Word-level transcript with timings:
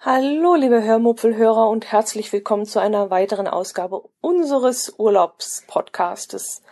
Hallo, 0.00 0.54
liebe 0.54 0.82
Hörmupfelhörer 0.82 1.68
und 1.68 1.92
herzlich 1.92 2.32
willkommen 2.32 2.64
zu 2.64 2.80
einer 2.80 3.10
weiteren 3.10 3.46
Ausgabe 3.46 4.02
unseres 4.22 4.94
Urlaubspodcastes. 4.96 6.62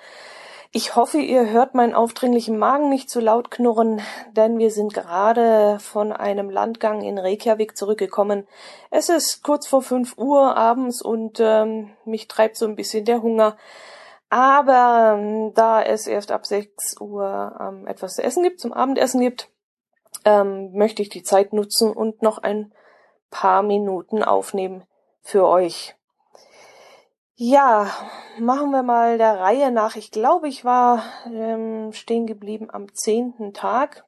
Ich 0.72 0.96
hoffe, 0.96 1.18
ihr 1.18 1.50
hört 1.50 1.74
meinen 1.74 1.94
aufdringlichen 1.94 2.56
Magen 2.56 2.88
nicht 2.88 3.10
zu 3.10 3.20
laut 3.20 3.50
knurren, 3.50 4.00
denn 4.32 4.58
wir 4.58 4.70
sind 4.70 4.94
gerade 4.94 5.78
von 5.78 6.10
einem 6.10 6.48
Landgang 6.48 7.02
in 7.02 7.18
Reykjavik 7.18 7.76
zurückgekommen. 7.76 8.46
Es 8.90 9.10
ist 9.10 9.42
kurz 9.42 9.66
vor 9.66 9.82
fünf 9.82 10.16
Uhr 10.16 10.56
abends 10.56 11.02
und 11.02 11.38
ähm, 11.38 11.90
mich 12.06 12.28
treibt 12.28 12.56
so 12.56 12.64
ein 12.64 12.76
bisschen 12.76 13.04
der 13.04 13.20
Hunger. 13.20 13.58
Aber 14.28 15.16
ähm, 15.18 15.54
da 15.54 15.82
es 15.82 16.06
erst 16.06 16.32
ab 16.32 16.46
sechs 16.46 17.00
Uhr 17.00 17.56
ähm, 17.60 17.86
etwas 17.86 18.16
zu 18.16 18.22
essen 18.22 18.42
gibt, 18.42 18.60
zum 18.60 18.72
Abendessen 18.72 19.20
gibt, 19.20 19.50
ähm, 20.24 20.72
möchte 20.72 21.02
ich 21.02 21.08
die 21.08 21.22
Zeit 21.22 21.52
nutzen 21.52 21.92
und 21.92 22.22
noch 22.22 22.38
ein 22.38 22.72
paar 23.30 23.62
Minuten 23.62 24.22
aufnehmen 24.22 24.84
für 25.22 25.46
euch. 25.46 25.94
Ja, 27.38 27.90
machen 28.38 28.70
wir 28.70 28.82
mal 28.82 29.18
der 29.18 29.38
Reihe 29.38 29.70
nach. 29.70 29.96
Ich 29.96 30.10
glaube, 30.10 30.48
ich 30.48 30.64
war 30.64 31.02
ähm, 31.26 31.92
stehen 31.92 32.26
geblieben 32.26 32.68
am 32.70 32.92
zehnten 32.94 33.52
Tag. 33.52 34.06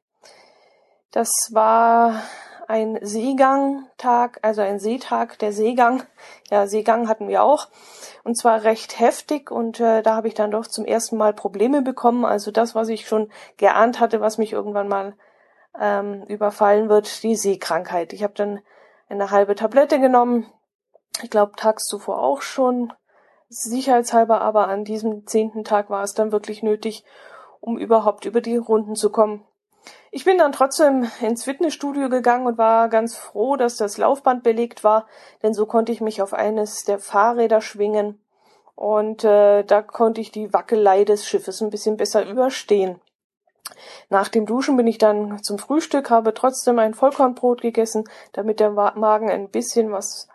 Das 1.11 1.51
war 1.53 2.23
ein 2.69 2.99
Seegangtag, 3.01 4.41
also 4.43 4.61
ein 4.61 4.79
Seetag, 4.79 5.39
der 5.39 5.53
Seegang. 5.53 6.03
Ja, 6.51 6.67
Seegang 6.67 7.09
hatten 7.09 7.27
wir 7.27 7.43
auch. 7.43 7.69
Und 8.25 8.37
zwar 8.37 8.63
recht 8.63 9.01
heftig 9.01 9.51
und 9.51 9.81
äh, 9.81 10.03
da 10.03 10.15
habe 10.15 10.29
ich 10.29 10.35
dann 10.35 10.51
doch 10.51 10.67
zum 10.67 10.85
ersten 10.85 11.17
Mal 11.17 11.33
Probleme 11.33 11.81
bekommen. 11.81 12.27
Also 12.27 12.51
das, 12.51 12.75
was 12.75 12.91
ich 12.91 13.09
schon 13.09 13.31
geahnt 13.57 14.01
hatte, 14.01 14.21
was 14.21 14.37
mich 14.37 14.53
irgendwann 14.53 14.87
mal 14.87 15.17
ähm, 15.81 16.25
überfallen 16.25 16.91
wird, 16.91 17.23
die 17.23 17.37
Seekrankheit. 17.37 18.13
Ich 18.13 18.23
habe 18.23 18.35
dann 18.35 18.61
eine 19.09 19.31
halbe 19.31 19.55
Tablette 19.55 19.99
genommen. 19.99 20.47
Ich 21.23 21.31
glaube, 21.31 21.53
tags 21.57 21.87
zuvor 21.87 22.23
auch 22.23 22.43
schon. 22.43 22.93
Sicherheitshalber, 23.49 24.43
aber 24.43 24.69
an 24.69 24.85
diesem 24.85 25.27
zehnten 25.27 25.65
Tag 25.65 25.89
war 25.89 26.03
es 26.03 26.13
dann 26.13 26.33
wirklich 26.33 26.63
nötig, 26.63 27.03
um 27.61 27.79
überhaupt 27.79 28.27
über 28.27 28.43
die 28.43 28.59
Runden 28.59 28.95
zu 28.95 29.11
kommen. 29.11 29.48
Ich 30.11 30.25
bin 30.25 30.39
dann 30.39 30.53
trotzdem 30.53 31.11
ins 31.21 31.45
Fitnessstudio 31.45 32.09
gegangen 32.09 32.47
und 32.47 32.59
war 32.59 32.89
ganz 32.89 33.17
froh, 33.17 33.57
dass 33.57 33.77
das 33.77 33.99
Laufband 33.99 34.43
belegt 34.43 34.83
war, 34.83 35.07
denn 35.43 35.53
so 35.53 35.67
konnte 35.67 35.93
ich 35.93 36.01
mich 36.01 36.23
auf 36.23 36.33
eines 36.33 36.85
der 36.85 36.99
Fahrräder 36.99 37.61
schwingen 37.61 38.21
und 38.75 39.25
äh, 39.25 39.65
da 39.65 39.83
konnte 39.83 40.21
ich 40.21 40.31
die 40.31 40.53
Wackelei 40.53 41.05
des 41.05 41.27
Schiffes 41.27 41.61
ein 41.61 41.71
bisschen 41.71 41.97
besser 41.97 42.25
überstehen. 42.27 43.01
Nach 44.09 44.29
dem 44.29 44.47
Duschen 44.47 44.77
bin 44.77 44.87
ich 44.87 44.99
dann 44.99 45.43
zum 45.43 45.59
Frühstück, 45.59 46.11
habe 46.11 46.33
trotzdem 46.33 46.79
ein 46.79 46.95
Vollkornbrot 46.95 47.61
gegessen, 47.61 48.05
damit 48.33 48.61
der 48.61 48.71
Magen 48.71 49.31
ein 49.31 49.51
bisschen 49.51 49.93
was 49.93 50.29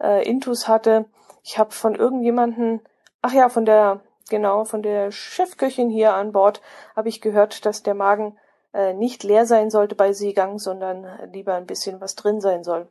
äh, 0.00 0.28
Intus 0.28 0.68
hatte. 0.68 1.04
Ich 1.44 1.58
habe 1.58 1.72
von 1.72 1.94
irgendjemanden, 1.94 2.80
ach 3.20 3.32
ja, 3.32 3.48
von 3.48 3.64
der, 3.64 4.00
genau, 4.28 4.64
von 4.64 4.82
der 4.82 5.12
Chefköchin 5.12 5.90
hier 5.90 6.14
an 6.14 6.32
Bord, 6.32 6.60
habe 6.96 7.08
ich 7.08 7.20
gehört, 7.20 7.66
dass 7.66 7.82
der 7.82 7.94
Magen 7.94 8.38
äh, 8.72 8.94
nicht 8.94 9.22
leer 9.22 9.46
sein 9.46 9.70
sollte 9.70 9.94
bei 9.94 10.12
Seegang, 10.12 10.58
sondern 10.58 11.06
lieber 11.32 11.54
ein 11.54 11.66
bisschen 11.66 12.00
was 12.00 12.14
drin 12.14 12.40
sein 12.40 12.64
soll. 12.64 12.88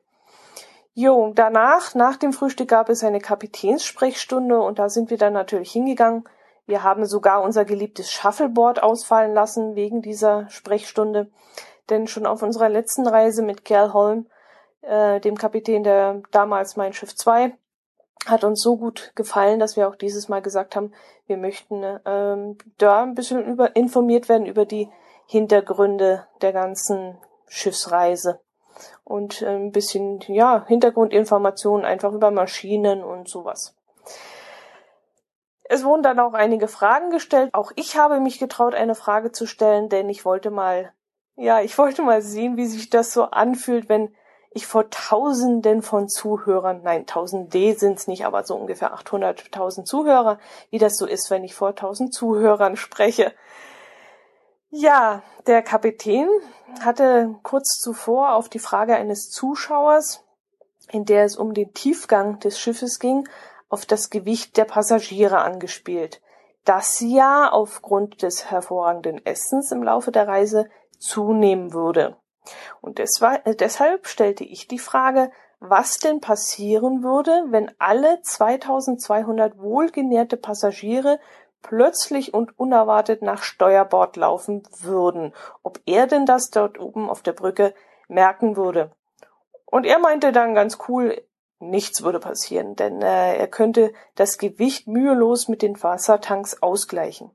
Jo, 0.94 1.32
danach, 1.34 1.96
nach 1.96 2.18
dem 2.18 2.34
Frühstück 2.34 2.68
gab 2.68 2.90
es 2.90 3.04
eine 3.04 3.20
Kapitänssprechstunde 3.20 4.60
und 4.60 4.78
da 4.78 4.90
sind 4.90 5.10
wir 5.10 5.18
dann 5.18 5.34
natürlich 5.34 5.72
hingegangen. 5.72 6.26
Wir 6.66 6.84
haben 6.84 7.06
sogar 7.06 7.42
unser 7.42 7.64
geliebtes 7.64 8.12
Shuffleboard 8.12 8.84
ausfallen 8.84 9.34
lassen 9.34 9.76
wegen 9.76 10.02
dieser 10.02 10.50
Sprechstunde, 10.50 11.32
denn 11.90 12.08
schon 12.08 12.26
auf 12.26 12.44
unserer 12.44 12.70
letzten 12.70 13.08
Reise 13.08 13.42
mit 13.42 13.64
Kerl 13.64 13.94
Holm, 13.94 14.28
äh, 14.82 15.22
dem 15.22 15.38
Kapitän 15.38 15.84
der 15.84 16.22
damals 16.32 16.76
Mein 16.76 16.94
Schiff 16.94 17.16
2, 17.16 17.54
hat 18.26 18.44
uns 18.44 18.62
so 18.62 18.78
gut 18.78 19.14
gefallen, 19.16 19.60
dass 19.60 19.78
wir 19.78 19.88
auch 19.88 19.96
dieses 19.96 20.28
Mal 20.30 20.42
gesagt 20.42 20.76
haben, 20.76 20.94
wir 21.26 21.38
möchten 21.38 21.84
ähm, 22.06 22.58
da 22.78 23.04
ein 23.04 23.16
bisschen 23.16 23.46
über, 23.46 23.76
informiert 23.76 24.30
werden 24.30 24.46
über 24.46 24.66
die 24.66 24.90
Hintergründe 25.32 26.28
der 26.42 26.52
ganzen 26.52 27.18
Schiffsreise 27.48 28.42
und 29.06 29.42
äh, 29.42 29.48
ein 29.48 29.72
bisschen 29.72 30.20
ja 30.28 30.66
Hintergrundinformationen 30.68 31.86
einfach 31.86 32.12
über 32.12 32.32
Maschinen 32.32 33.02
und 33.02 33.30
sowas. 33.30 33.74
Es 35.64 35.86
wurden 35.86 36.04
dann 36.04 36.20
auch 36.20 36.34
einige 36.34 36.68
Fragen 36.68 37.12
gestellt. 37.12 37.50
Auch 37.54 37.72
ich 37.78 37.96
habe 37.96 38.20
mich 38.20 38.40
getraut, 38.40 38.76
eine 38.76 38.94
Frage 38.94 39.32
zu 39.32 39.46
stellen, 39.46 39.88
denn 39.88 40.10
ich 40.10 40.26
wollte 40.26 40.52
mal, 40.52 40.92
ja, 41.38 41.62
ich 41.62 41.78
wollte 41.78 42.02
mal 42.02 42.22
sehen, 42.22 42.58
wie 42.58 42.66
sich 42.66 42.90
das 42.90 43.14
so 43.14 43.24
anfühlt, 43.24 43.88
wenn 43.88 44.14
ich 44.54 44.68
vor 44.68 44.90
Tausenden 44.90 45.82
von 45.82 46.10
Zuhörern, 46.10 46.82
nein, 46.84 47.08
Tausend 47.08 47.54
D 47.54 47.72
sind's 47.72 48.08
nicht, 48.08 48.26
aber 48.26 48.44
so 48.44 48.56
ungefähr 48.56 48.94
800.000 48.94 49.86
Zuhörer, 49.86 50.40
wie 50.72 50.78
das 50.78 50.98
so 50.98 51.06
ist, 51.06 51.32
wenn 51.32 51.46
ich 51.46 51.56
vor 51.56 51.74
tausend 51.74 52.14
Zuhörern 52.14 52.76
spreche. 52.76 53.32
Ja, 54.74 55.22
der 55.48 55.62
Kapitän 55.64 56.30
hatte 56.80 57.36
kurz 57.44 57.78
zuvor 57.82 58.36
auf 58.36 58.48
die 58.48 58.60
Frage 58.60 58.96
eines 58.96 59.30
Zuschauers, 59.30 60.24
in 60.90 61.04
der 61.04 61.26
es 61.26 61.36
um 61.36 61.54
den 61.54 61.74
Tiefgang 61.74 62.40
des 62.40 62.58
Schiffes 62.58 63.00
ging, 63.00 63.28
auf 63.68 63.86
das 63.86 64.10
Gewicht 64.10 64.56
der 64.56 64.64
Passagiere 64.64 65.40
angespielt, 65.40 66.22
das 66.64 67.02
ja 67.02 67.52
aufgrund 67.52 68.22
des 68.22 68.50
hervorragenden 68.50 69.26
Essens 69.26 69.74
im 69.74 69.84
Laufe 69.84 70.14
der 70.14 70.30
Reise 70.30 70.70
zunehmen 70.98 71.74
würde. 71.74 72.16
Und 72.80 72.98
äh, 73.02 73.56
deshalb 73.56 74.08
stellte 74.08 74.46
ich 74.46 74.70
die 74.70 74.80
Frage, 74.80 75.32
was 75.60 76.00
denn 76.00 76.22
passieren 76.22 77.04
würde, 77.04 77.44
wenn 77.50 77.72
alle 77.78 78.22
2200 78.22 79.60
wohlgenährte 79.60 80.38
Passagiere 80.38 81.20
plötzlich 81.62 82.34
und 82.34 82.58
unerwartet 82.60 83.22
nach 83.22 83.44
Steuerbord 83.44 84.16
laufen 84.18 84.64
würden, 84.80 85.34
ob 85.64 85.80
er 85.86 86.08
denn 86.08 86.26
das 86.26 86.50
dort 86.50 86.80
oben 86.80 87.10
auf 87.10 87.22
der 87.22 87.34
Brücke 87.34 87.74
merken 88.08 88.56
würde. 88.56 88.92
Und 89.66 89.86
er 89.86 90.00
meinte 90.00 90.32
dann 90.32 90.54
ganz 90.54 90.80
cool, 90.88 91.22
nichts 91.60 92.04
würde 92.04 92.20
passieren, 92.20 92.76
denn 92.76 93.02
äh, 93.02 93.38
er 93.38 93.48
könnte 93.48 93.94
das 94.16 94.38
Gewicht 94.38 94.88
mühelos 94.88 95.48
mit 95.48 95.62
den 95.62 95.82
Wassertanks 95.82 96.62
ausgleichen. 96.62 97.32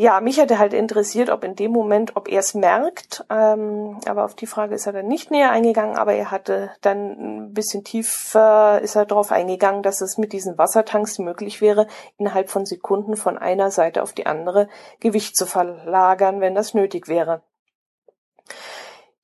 Ja, 0.00 0.20
mich 0.20 0.38
hätte 0.38 0.60
halt 0.60 0.74
interessiert, 0.74 1.28
ob 1.28 1.42
in 1.42 1.56
dem 1.56 1.72
Moment, 1.72 2.14
ob 2.14 2.28
er 2.28 2.38
es 2.38 2.54
merkt, 2.54 3.24
ähm, 3.30 3.98
aber 4.06 4.24
auf 4.24 4.36
die 4.36 4.46
Frage 4.46 4.76
ist 4.76 4.86
er 4.86 4.92
dann 4.92 5.08
nicht 5.08 5.32
näher 5.32 5.50
eingegangen, 5.50 5.96
aber 5.96 6.12
er 6.12 6.30
hatte 6.30 6.70
dann 6.82 7.48
ein 7.48 7.52
bisschen 7.52 7.82
tiefer, 7.82 8.80
ist 8.80 8.94
er 8.94 9.06
darauf 9.06 9.32
eingegangen, 9.32 9.82
dass 9.82 10.00
es 10.00 10.16
mit 10.16 10.32
diesen 10.32 10.56
Wassertanks 10.56 11.18
möglich 11.18 11.60
wäre, 11.60 11.88
innerhalb 12.16 12.48
von 12.48 12.64
Sekunden 12.64 13.16
von 13.16 13.38
einer 13.38 13.72
Seite 13.72 14.04
auf 14.04 14.12
die 14.12 14.26
andere 14.26 14.68
Gewicht 15.00 15.36
zu 15.36 15.46
verlagern, 15.46 16.40
wenn 16.40 16.54
das 16.54 16.74
nötig 16.74 17.08
wäre. 17.08 17.42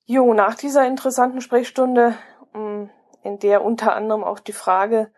Jo, 0.03 0.33
nach 0.33 0.55
dieser 0.55 0.85
interessanten 0.85 1.39
Sprechstunde 1.39 2.17
hm, 2.51 2.89
in 3.23 3.39
der 3.39 3.63
unter 3.63 3.95
anderem 3.95 4.25
auch 4.25 4.39
die 4.39 4.51
Frage 4.51 5.09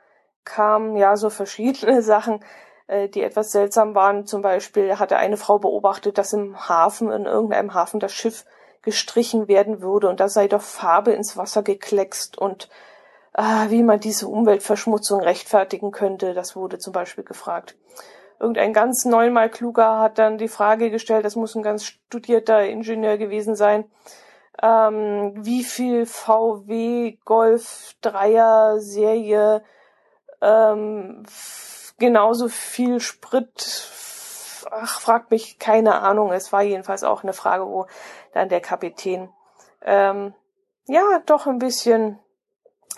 kam, 0.44 0.96
ja, 0.98 1.18
so 1.18 1.32
verschiedene 1.32 2.02
Sachen, 2.04 2.44
äh, 2.88 3.10
die 3.10 3.24
etwas 3.24 3.52
seltsam 3.52 3.96
waren. 3.96 4.26
Zum 4.26 4.42
Beispiel 4.42 4.98
hatte 5.00 5.18
eine 5.18 5.38
Frau 5.38 5.60
beobachtet, 5.60 6.18
dass 6.18 6.34
im 6.34 6.68
Hafen, 6.68 7.12
in 7.12 7.26
irgendeinem 7.26 7.74
Hafen, 7.74 8.00
das 8.00 8.14
Schiff 8.14 8.46
gestrichen 8.82 9.48
werden 9.48 9.82
würde 9.82 10.08
und 10.08 10.20
da 10.20 10.30
sei 10.30 10.48
doch 10.48 10.62
Farbe 10.62 11.12
ins 11.12 11.36
Wasser 11.36 11.62
gekleckst 11.62 12.38
und 12.38 12.70
äh, 13.34 13.70
wie 13.70 13.84
man 13.84 14.00
diese 14.00 14.28
Umweltverschmutzung 14.28 15.20
rechtfertigen 15.22 15.92
könnte, 15.92 16.34
das 16.34 16.56
wurde 16.56 16.80
zum 16.80 16.94
Beispiel 16.94 17.24
gefragt. 17.24 17.76
Irgendein 18.40 18.72
ganz 18.72 19.04
neunmal 19.04 19.50
kluger 19.50 20.00
hat 20.00 20.20
dann 20.20 20.38
die 20.38 20.48
Frage 20.48 20.92
gestellt, 20.92 21.26
das 21.26 21.36
muss 21.36 21.56
ein 21.56 21.64
ganz 21.64 21.86
studierter 21.86 22.64
Ingenieur 22.66 23.18
gewesen 23.18 23.56
sein, 23.56 23.86
ähm, 24.62 25.34
wie 25.36 25.64
viel 25.64 26.06
VW 26.06 27.18
Golf 27.26 27.96
Dreier 28.02 28.80
Serie 28.80 29.64
ähm, 30.42 31.24
genauso 31.98 32.48
viel 32.48 33.00
Sprit 33.00 33.92
ach, 34.72 35.00
fragt 35.00 35.32
mich 35.32 35.60
keine 35.60 36.02
Ahnung. 36.02 36.32
Es 36.32 36.52
war 36.52 36.62
jedenfalls 36.62 37.04
auch 37.04 37.24
eine 37.24 37.34
Frage, 37.34 37.66
wo 37.66 37.88
dann 38.34 38.50
der 38.50 38.62
Kapitän 38.62 39.30
ähm, 39.82 40.34
ja 40.86 41.22
doch 41.26 41.48
ein 41.48 41.60
bisschen 41.60 42.20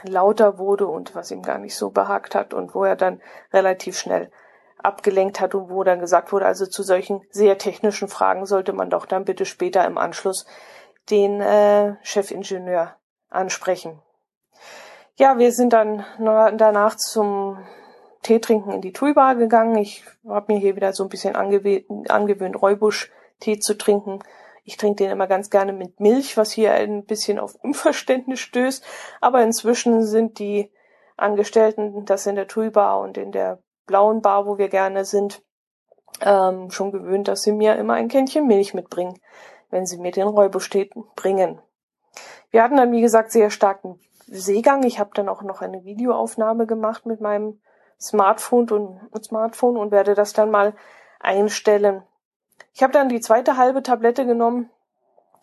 lauter 0.04 0.57
wurde 0.57 0.88
und 0.88 1.16
was 1.16 1.31
ihm 1.31 1.42
gar 1.42 1.57
nicht 1.57 1.75
so 1.75 1.90
behagt 1.90 2.36
hat 2.36 2.54
und 2.54 2.74
wo 2.74 2.84
er 2.84 2.96
dann 2.96 3.22
relativ 3.51 3.98
schnell 3.98 4.31
abgelenkt 4.81 5.42
hat 5.42 5.56
und 5.56 5.69
wo 5.69 5.84
dann 5.84 6.00
gesagt 6.00 6.31
wurde, 6.31 6.45
also 6.45 6.66
zu 6.66 6.84
solchen 6.84 7.22
sehr 7.31 7.57
technischen 7.57 8.07
Fragen 8.07 8.45
sollte 8.45 8.72
man 8.72 8.90
doch 8.90 9.06
dann 9.06 9.25
bitte 9.25 9.45
später 9.45 9.86
im 9.86 9.98
Anschluss 9.98 10.45
den 11.10 11.42
äh, 11.42 11.95
Chefingenieur 12.02 12.95
ansprechen. 13.30 14.02
Ja, 15.18 15.38
wir 15.38 15.52
sind 15.52 15.74
dann 15.74 16.06
danach 16.18 16.95
zum 16.95 17.57
Tee 18.21 18.39
trinken 18.39 18.71
in 18.71 18.81
die 18.81 18.94
Tui-Bar 18.94 19.36
gegangen. 19.36 19.77
Ich 19.77 20.04
habe 20.27 20.54
mir 20.54 20.60
hier 20.60 20.75
wieder 20.75 20.94
so 20.94 21.04
ein 21.04 21.10
bisschen 21.10 21.36
angew 21.36 21.81
angewöhnt, 22.10 22.62
Räubusch-Tee 22.62 23.60
zu 23.60 23.77
trinken. 23.77 24.19
Ich 24.63 24.77
trinke 24.77 25.04
den 25.04 25.12
immer 25.12 25.27
ganz 25.27 25.50
gerne 25.50 25.74
mit 25.74 26.00
Milch, 26.00 26.38
was 26.38 26.51
hier 26.51 26.74
ein 26.74 27.06
bisschen 27.06 27.39
auf 27.39 27.56
Unverständnis 27.63 28.39
stößt. 28.39 28.83
Aber 29.21 29.42
inzwischen 29.42 30.04
sind 30.04 30.39
die 30.39 30.71
Angestellten, 31.18 32.06
das 32.06 32.25
in 32.27 32.36
der 32.36 32.48
Tui-Bar 32.48 33.00
und 33.00 33.18
in 33.18 33.31
der 33.31 33.60
blauen 33.86 34.21
Bar, 34.21 34.45
wo 34.45 34.57
wir 34.57 34.69
gerne 34.69 35.06
sind, 35.06 35.42
ähm, 36.21 36.71
schon 36.71 36.92
gewöhnt, 36.92 37.27
dass 37.27 37.42
sie 37.42 37.51
mir 37.51 37.75
immer 37.75 37.94
ein 37.94 38.07
Kännchen 38.07 38.48
Milch 38.48 38.74
mitbringen, 38.74 39.19
wenn 39.69 39.86
sie 39.86 39.98
mir 39.98 40.12
den 40.12 40.27
Räubusch-Tee 40.27 40.89
bringen. 41.16 41.62
Wir 42.51 42.63
hatten 42.63 42.77
dann, 42.77 42.92
wie 42.92 43.01
gesagt, 43.01 43.31
sehr 43.31 43.50
starken 43.50 44.00
Seegang. 44.27 44.83
Ich 44.83 45.00
habe 45.00 45.12
dann 45.13 45.30
auch 45.30 45.42
noch 45.42 45.62
eine 45.62 45.83
Videoaufnahme 45.83 46.68
gemacht 46.68 47.06
mit 47.06 47.21
meinem 47.21 47.60
Smartphone 48.00 49.00
und 49.12 49.25
Smartphone 49.25 49.78
und 49.78 49.92
werde 49.92 50.13
das 50.13 50.34
dann 50.34 50.51
mal 50.51 50.74
einstellen. 51.19 52.04
Ich 52.74 52.84
habe 52.84 52.94
dann 52.94 53.10
die 53.10 53.19
zweite 53.19 53.57
halbe 53.57 53.84
Tablette 53.84 54.25
genommen, 54.25 54.69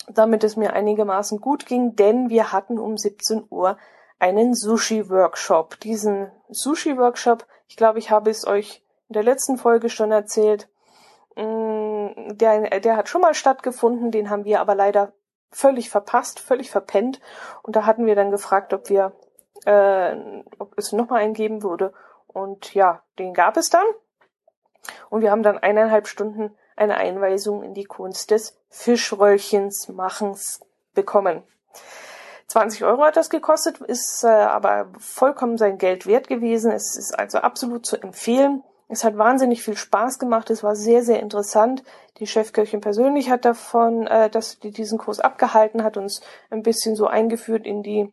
damit 0.08 0.44
es 0.44 0.56
mir 0.56 0.72
einigermaßen 0.72 1.40
gut 1.40 1.66
ging, 1.66 1.96
denn 1.96 2.30
wir 2.30 2.52
hatten 2.52 2.78
um 2.78 2.96
17 2.96 3.44
Uhr 3.50 3.76
einen 4.18 4.54
Sushi-Workshop. 4.54 5.80
Diesen 5.80 6.30
Sushi-Workshop, 6.48 7.46
ich 7.68 7.76
glaube, 7.76 7.98
ich 7.98 8.10
habe 8.10 8.30
es 8.30 8.46
euch 8.46 8.82
in 9.08 9.14
der 9.14 9.22
letzten 9.22 9.58
Folge 9.58 9.90
schon 9.90 10.12
erzählt, 10.12 10.68
mm, 11.36 12.36
der, 12.36 12.80
der 12.80 12.96
hat 12.96 13.08
schon 13.08 13.20
mal 13.20 13.34
stattgefunden, 13.34 14.10
den 14.10 14.30
haben 14.30 14.44
wir 14.44 14.60
aber 14.60 14.74
leider 14.74 15.12
völlig 15.50 15.90
verpasst, 15.90 16.40
völlig 16.40 16.70
verpennt. 16.70 17.20
Und 17.62 17.76
da 17.76 17.86
hatten 17.86 18.06
wir 18.06 18.14
dann 18.14 18.30
gefragt, 18.30 18.72
ob 18.72 18.88
wir, 18.88 19.12
äh, 19.64 20.16
ob 20.58 20.72
es 20.76 20.92
nochmal 20.92 21.22
einen 21.22 21.34
geben 21.34 21.62
würde. 21.62 21.92
Und 22.36 22.74
ja, 22.74 23.02
den 23.18 23.32
gab 23.32 23.56
es 23.56 23.70
dann. 23.70 23.86
Und 25.08 25.22
wir 25.22 25.30
haben 25.30 25.42
dann 25.42 25.56
eineinhalb 25.56 26.06
Stunden 26.06 26.54
eine 26.76 26.98
Einweisung 26.98 27.62
in 27.62 27.72
die 27.72 27.86
Kunst 27.86 28.30
des 28.30 28.58
Fischröllchens 28.68 29.88
machens 29.88 30.60
bekommen. 30.92 31.44
20 32.48 32.84
Euro 32.84 33.04
hat 33.04 33.16
das 33.16 33.30
gekostet, 33.30 33.80
ist 33.80 34.22
äh, 34.22 34.26
aber 34.28 34.90
vollkommen 34.98 35.56
sein 35.56 35.78
Geld 35.78 36.06
wert 36.06 36.28
gewesen. 36.28 36.72
Es 36.72 36.94
ist 36.94 37.18
also 37.18 37.38
absolut 37.38 37.86
zu 37.86 37.96
empfehlen. 37.96 38.62
Es 38.88 39.02
hat 39.02 39.16
wahnsinnig 39.16 39.62
viel 39.62 39.78
Spaß 39.78 40.18
gemacht. 40.18 40.50
Es 40.50 40.62
war 40.62 40.76
sehr, 40.76 41.02
sehr 41.02 41.20
interessant. 41.20 41.84
Die 42.18 42.26
Chefköchin 42.26 42.82
persönlich 42.82 43.30
hat 43.30 43.46
davon, 43.46 44.06
äh, 44.06 44.28
dass 44.28 44.58
die 44.58 44.72
diesen 44.72 44.98
Kurs 44.98 45.20
abgehalten 45.20 45.82
hat, 45.82 45.96
uns 45.96 46.20
ein 46.50 46.62
bisschen 46.62 46.96
so 46.96 47.06
eingeführt 47.06 47.64
in 47.64 47.82
die 47.82 48.12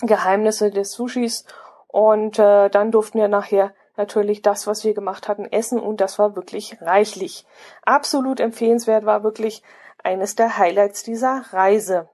Geheimnisse 0.00 0.70
des 0.70 0.92
Sushis. 0.92 1.44
Und 1.88 2.38
äh, 2.38 2.68
dann 2.68 2.90
durften 2.90 3.18
wir 3.18 3.28
nachher 3.28 3.74
natürlich 3.96 4.42
das, 4.42 4.66
was 4.66 4.84
wir 4.84 4.94
gemacht 4.94 5.26
hatten, 5.26 5.46
essen 5.46 5.80
und 5.80 6.00
das 6.00 6.18
war 6.18 6.36
wirklich 6.36 6.80
reichlich. 6.80 7.44
Absolut 7.84 8.38
empfehlenswert 8.38 9.04
war 9.04 9.24
wirklich 9.24 9.62
eines 10.04 10.36
der 10.36 10.58
Highlights 10.58 11.02
dieser 11.02 11.44
Reise. 11.50 12.08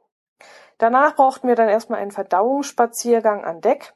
Danach 0.79 1.15
brauchten 1.15 1.49
wir 1.49 1.57
dann 1.57 1.69
erstmal 1.69 2.01
einen 2.01 2.11
Verdauungsspaziergang 2.11 3.45
an 3.45 3.61
Deck 3.61 3.93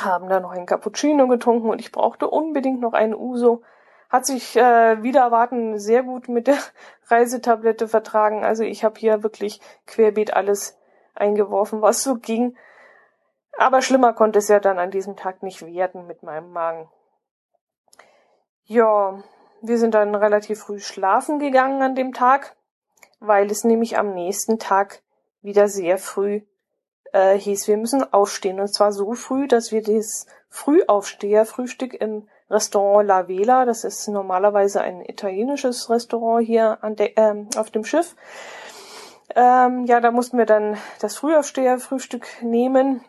haben 0.00 0.28
dann 0.28 0.42
noch 0.42 0.52
einen 0.52 0.66
Cappuccino 0.66 1.28
getrunken 1.28 1.68
und 1.68 1.80
ich 1.80 1.92
brauchte 1.92 2.28
unbedingt 2.28 2.80
noch 2.80 2.92
einen 2.92 3.14
Uso. 3.14 3.62
Hat 4.08 4.26
sich 4.26 4.56
äh, 4.56 5.02
wieder 5.02 5.20
erwarten 5.22 5.78
sehr 5.78 6.02
gut 6.02 6.28
mit 6.28 6.46
der 6.46 6.58
Reisetablette 7.08 7.88
vertragen. 7.88 8.44
Also 8.44 8.62
ich 8.62 8.84
habe 8.84 8.98
hier 8.98 9.22
wirklich 9.22 9.60
querbeet 9.86 10.34
alles 10.34 10.78
eingeworfen, 11.14 11.82
was 11.82 12.02
so 12.02 12.16
ging. 12.16 12.56
Aber 13.58 13.82
schlimmer 13.82 14.12
konnte 14.12 14.38
es 14.38 14.48
ja 14.48 14.60
dann 14.60 14.78
an 14.78 14.90
diesem 14.90 15.16
Tag 15.16 15.42
nicht 15.42 15.64
werden 15.64 16.06
mit 16.06 16.22
meinem 16.22 16.52
Magen. 16.52 16.88
Ja, 18.64 19.22
wir 19.60 19.78
sind 19.78 19.94
dann 19.94 20.14
relativ 20.14 20.60
früh 20.60 20.80
schlafen 20.80 21.38
gegangen 21.38 21.82
an 21.82 21.94
dem 21.94 22.12
Tag, 22.12 22.56
weil 23.20 23.50
es 23.50 23.64
nämlich 23.64 23.98
am 23.98 24.14
nächsten 24.14 24.58
Tag 24.58 25.02
wieder 25.42 25.68
sehr 25.68 25.98
früh 25.98 26.42
äh, 27.12 27.38
hieß, 27.38 27.68
wir 27.68 27.76
müssen 27.76 28.12
aufstehen. 28.12 28.60
Und 28.60 28.74
zwar 28.74 28.92
so 28.92 29.12
früh, 29.12 29.46
dass 29.46 29.70
wir 29.70 29.82
das 29.82 30.26
Frühaufsteher-Frühstück 30.48 31.94
im 31.94 32.28
Restaurant 32.50 33.06
La 33.06 33.28
Vela, 33.28 33.64
das 33.64 33.84
ist 33.84 34.08
normalerweise 34.08 34.82
ein 34.82 35.00
italienisches 35.02 35.88
Restaurant 35.88 36.46
hier 36.46 36.78
an 36.82 36.96
de, 36.96 37.12
ähm, 37.16 37.48
auf 37.56 37.70
dem 37.70 37.84
Schiff. 37.84 38.14
Ähm, 39.34 39.86
ja, 39.86 40.00
da 40.00 40.10
mussten 40.10 40.36
wir 40.36 40.44
dann 40.44 40.76
das 41.00 41.16
Frühaufsteher-Frühstück 41.16 42.42
nehmen. 42.42 43.02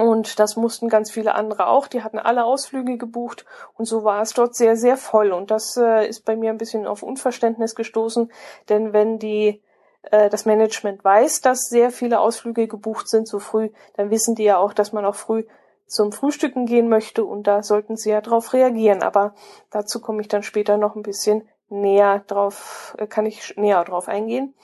Und 0.00 0.38
das 0.38 0.56
mussten 0.56 0.88
ganz 0.88 1.10
viele 1.10 1.34
andere 1.34 1.66
auch. 1.66 1.86
Die 1.86 2.02
hatten 2.02 2.18
alle 2.18 2.44
Ausflüge 2.44 2.96
gebucht 2.96 3.44
und 3.76 3.84
so 3.84 4.02
war 4.02 4.22
es 4.22 4.32
dort 4.32 4.54
sehr, 4.54 4.76
sehr 4.76 4.96
voll. 4.96 5.32
Und 5.32 5.50
das 5.50 5.76
äh, 5.76 6.08
ist 6.08 6.24
bei 6.24 6.36
mir 6.36 6.50
ein 6.50 6.58
bisschen 6.58 6.86
auf 6.86 7.02
Unverständnis 7.02 7.74
gestoßen, 7.74 8.32
denn 8.70 8.94
wenn 8.94 9.18
die 9.18 9.62
äh, 10.10 10.30
das 10.30 10.46
Management 10.46 11.04
weiß, 11.04 11.42
dass 11.42 11.68
sehr 11.68 11.90
viele 11.90 12.20
Ausflüge 12.20 12.66
gebucht 12.66 13.08
sind 13.08 13.28
so 13.28 13.38
früh, 13.40 13.68
dann 13.94 14.10
wissen 14.10 14.34
die 14.34 14.44
ja 14.44 14.56
auch, 14.56 14.72
dass 14.72 14.92
man 14.92 15.04
auch 15.04 15.16
früh 15.16 15.44
zum 15.86 16.12
Frühstücken 16.12 16.64
gehen 16.64 16.88
möchte 16.88 17.24
und 17.24 17.46
da 17.46 17.62
sollten 17.62 17.96
sie 17.96 18.10
ja 18.10 18.22
darauf 18.22 18.54
reagieren. 18.54 19.02
Aber 19.02 19.34
dazu 19.70 20.00
komme 20.00 20.22
ich 20.22 20.28
dann 20.28 20.42
später 20.42 20.78
noch 20.78 20.96
ein 20.96 21.02
bisschen 21.02 21.46
näher 21.68 22.24
drauf, 22.26 22.96
äh, 22.98 23.06
kann 23.06 23.26
ich 23.26 23.54
näher 23.58 23.84
drauf 23.84 24.08
eingehen. 24.08 24.54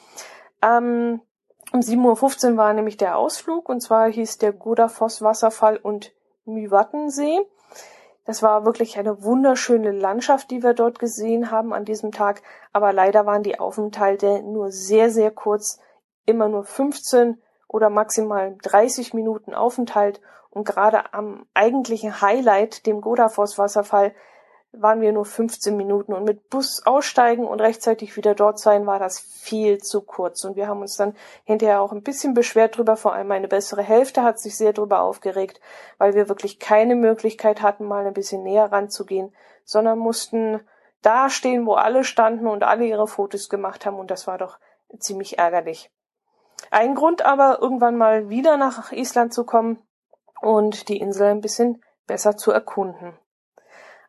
Ähm, 0.62 1.20
um 1.76 1.82
7.15 1.82 2.52
Uhr 2.52 2.56
war 2.56 2.72
nämlich 2.72 2.96
der 2.96 3.18
Ausflug 3.18 3.68
und 3.68 3.82
zwar 3.82 4.08
hieß 4.08 4.38
der 4.38 4.54
Godafoss 4.54 5.20
Wasserfall 5.20 5.76
und 5.76 6.14
Müwattensee. 6.46 7.38
Das 8.24 8.42
war 8.42 8.64
wirklich 8.64 8.98
eine 8.98 9.22
wunderschöne 9.22 9.92
Landschaft, 9.92 10.50
die 10.50 10.62
wir 10.62 10.72
dort 10.72 10.98
gesehen 10.98 11.50
haben 11.50 11.74
an 11.74 11.84
diesem 11.84 12.12
Tag. 12.12 12.42
Aber 12.72 12.94
leider 12.94 13.26
waren 13.26 13.42
die 13.42 13.60
Aufenthalte 13.60 14.42
nur 14.42 14.72
sehr, 14.72 15.10
sehr 15.10 15.30
kurz. 15.30 15.78
Immer 16.24 16.48
nur 16.48 16.64
15 16.64 17.42
oder 17.68 17.90
maximal 17.90 18.56
30 18.62 19.12
Minuten 19.12 19.52
Aufenthalt. 19.52 20.22
Und 20.48 20.64
gerade 20.64 21.12
am 21.12 21.44
eigentlichen 21.52 22.22
Highlight, 22.22 22.86
dem 22.86 23.02
Godafoss 23.02 23.58
Wasserfall, 23.58 24.14
waren 24.80 25.00
wir 25.00 25.12
nur 25.12 25.24
15 25.24 25.76
Minuten 25.76 26.12
und 26.12 26.24
mit 26.24 26.50
Bus 26.50 26.84
aussteigen 26.84 27.46
und 27.46 27.60
rechtzeitig 27.60 28.16
wieder 28.16 28.34
dort 28.34 28.58
sein, 28.58 28.86
war 28.86 28.98
das 28.98 29.18
viel 29.18 29.78
zu 29.78 30.02
kurz. 30.02 30.44
Und 30.44 30.56
wir 30.56 30.68
haben 30.68 30.80
uns 30.80 30.96
dann 30.96 31.14
hinterher 31.44 31.80
auch 31.80 31.92
ein 31.92 32.02
bisschen 32.02 32.34
beschwert 32.34 32.76
drüber, 32.76 32.96
vor 32.96 33.14
allem 33.14 33.28
meine 33.28 33.48
bessere 33.48 33.82
Hälfte 33.82 34.22
hat 34.22 34.38
sich 34.38 34.56
sehr 34.56 34.72
drüber 34.72 35.00
aufgeregt, 35.00 35.60
weil 35.98 36.14
wir 36.14 36.28
wirklich 36.28 36.58
keine 36.58 36.94
Möglichkeit 36.94 37.62
hatten, 37.62 37.86
mal 37.86 38.06
ein 38.06 38.14
bisschen 38.14 38.42
näher 38.42 38.70
ranzugehen, 38.70 39.34
sondern 39.64 39.98
mussten 39.98 40.60
da 41.02 41.30
stehen, 41.30 41.66
wo 41.66 41.74
alle 41.74 42.04
standen 42.04 42.46
und 42.46 42.64
alle 42.64 42.84
ihre 42.84 43.06
Fotos 43.06 43.48
gemacht 43.48 43.86
haben 43.86 43.98
und 43.98 44.10
das 44.10 44.26
war 44.26 44.38
doch 44.38 44.58
ziemlich 44.98 45.38
ärgerlich. 45.38 45.90
Ein 46.70 46.94
Grund 46.94 47.24
aber, 47.24 47.58
irgendwann 47.60 47.96
mal 47.96 48.28
wieder 48.28 48.56
nach 48.56 48.92
Island 48.92 49.32
zu 49.32 49.44
kommen 49.44 49.82
und 50.40 50.88
die 50.88 50.98
Insel 50.98 51.28
ein 51.28 51.40
bisschen 51.40 51.82
besser 52.06 52.36
zu 52.36 52.50
erkunden. 52.50 53.18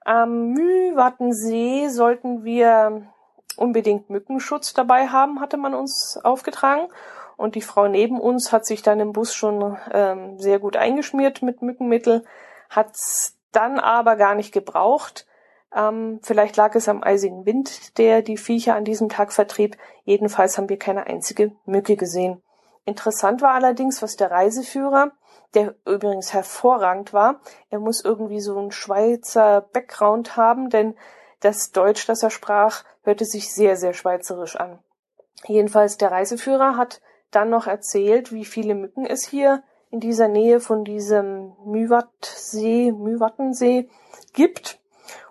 Am 0.07 0.51
Mühwattensee 0.53 1.89
sollten 1.89 2.45
wir 2.45 3.07
unbedingt 3.57 4.09
Mückenschutz 4.09 4.73
dabei 4.73 5.07
haben, 5.07 5.41
hatte 5.41 5.57
man 5.57 5.73
uns 5.73 6.17
aufgetragen. 6.23 6.87
Und 7.35 7.55
die 7.55 7.61
Frau 7.61 7.89
neben 7.89 8.17
uns 8.17 8.53
hat 8.53 8.65
sich 8.65 8.81
dann 8.81 9.01
im 9.01 9.11
Bus 9.11 9.35
schon 9.35 9.77
ähm, 9.91 10.39
sehr 10.39 10.59
gut 10.59 10.77
eingeschmiert 10.77 11.41
mit 11.41 11.61
Mückenmittel, 11.61 12.23
hat's 12.69 13.35
dann 13.51 13.81
aber 13.81 14.15
gar 14.15 14.33
nicht 14.33 14.53
gebraucht. 14.53 15.27
Ähm, 15.75 16.21
vielleicht 16.23 16.55
lag 16.55 16.73
es 16.75 16.87
am 16.87 17.03
eisigen 17.03 17.45
Wind, 17.45 17.97
der 17.97 18.21
die 18.21 18.37
Viecher 18.37 18.75
an 18.75 18.85
diesem 18.85 19.09
Tag 19.09 19.33
vertrieb. 19.33 19.75
Jedenfalls 20.05 20.57
haben 20.57 20.69
wir 20.69 20.79
keine 20.79 21.07
einzige 21.07 21.51
Mücke 21.65 21.97
gesehen. 21.97 22.41
Interessant 22.85 23.41
war 23.41 23.51
allerdings, 23.51 24.01
was 24.01 24.15
der 24.15 24.31
Reiseführer 24.31 25.11
der 25.53 25.75
übrigens 25.85 26.33
hervorragend 26.33 27.13
war. 27.13 27.39
Er 27.69 27.79
muss 27.79 28.03
irgendwie 28.03 28.41
so 28.41 28.57
einen 28.57 28.71
Schweizer 28.71 29.61
Background 29.61 30.35
haben, 30.35 30.69
denn 30.69 30.95
das 31.39 31.71
Deutsch, 31.71 32.05
das 32.07 32.23
er 32.23 32.29
sprach, 32.29 32.83
hörte 33.03 33.25
sich 33.25 33.53
sehr, 33.53 33.75
sehr 33.75 33.93
schweizerisch 33.93 34.55
an. 34.55 34.79
Jedenfalls 35.45 35.97
der 35.97 36.11
Reiseführer 36.11 36.77
hat 36.77 37.01
dann 37.31 37.49
noch 37.49 37.67
erzählt, 37.67 38.31
wie 38.31 38.45
viele 38.45 38.75
Mücken 38.75 39.05
es 39.05 39.25
hier 39.25 39.63
in 39.89 39.99
dieser 39.99 40.27
Nähe 40.27 40.59
von 40.59 40.83
diesem 40.83 41.55
Müwattsee, 41.63 42.91
Müwattensee 42.91 43.89
gibt. 44.33 44.79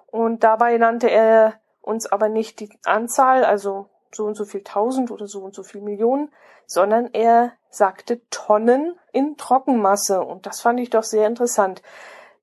Und 0.06 0.44
dabei 0.44 0.78
nannte 0.78 1.10
er 1.10 1.54
uns 1.82 2.06
aber 2.06 2.28
nicht 2.28 2.60
die 2.60 2.70
Anzahl, 2.84 3.44
also 3.44 3.88
so 4.12 4.24
und 4.24 4.34
so 4.34 4.44
viel 4.44 4.62
tausend 4.62 5.10
oder 5.10 5.26
so 5.26 5.40
und 5.40 5.54
so 5.54 5.62
viel 5.62 5.80
Millionen, 5.80 6.32
sondern 6.66 7.10
er 7.12 7.52
sagte 7.70 8.20
Tonnen 8.30 8.98
in 9.12 9.36
Trockenmasse. 9.36 10.20
Und 10.20 10.46
das 10.46 10.60
fand 10.60 10.80
ich 10.80 10.90
doch 10.90 11.02
sehr 11.02 11.26
interessant. 11.26 11.82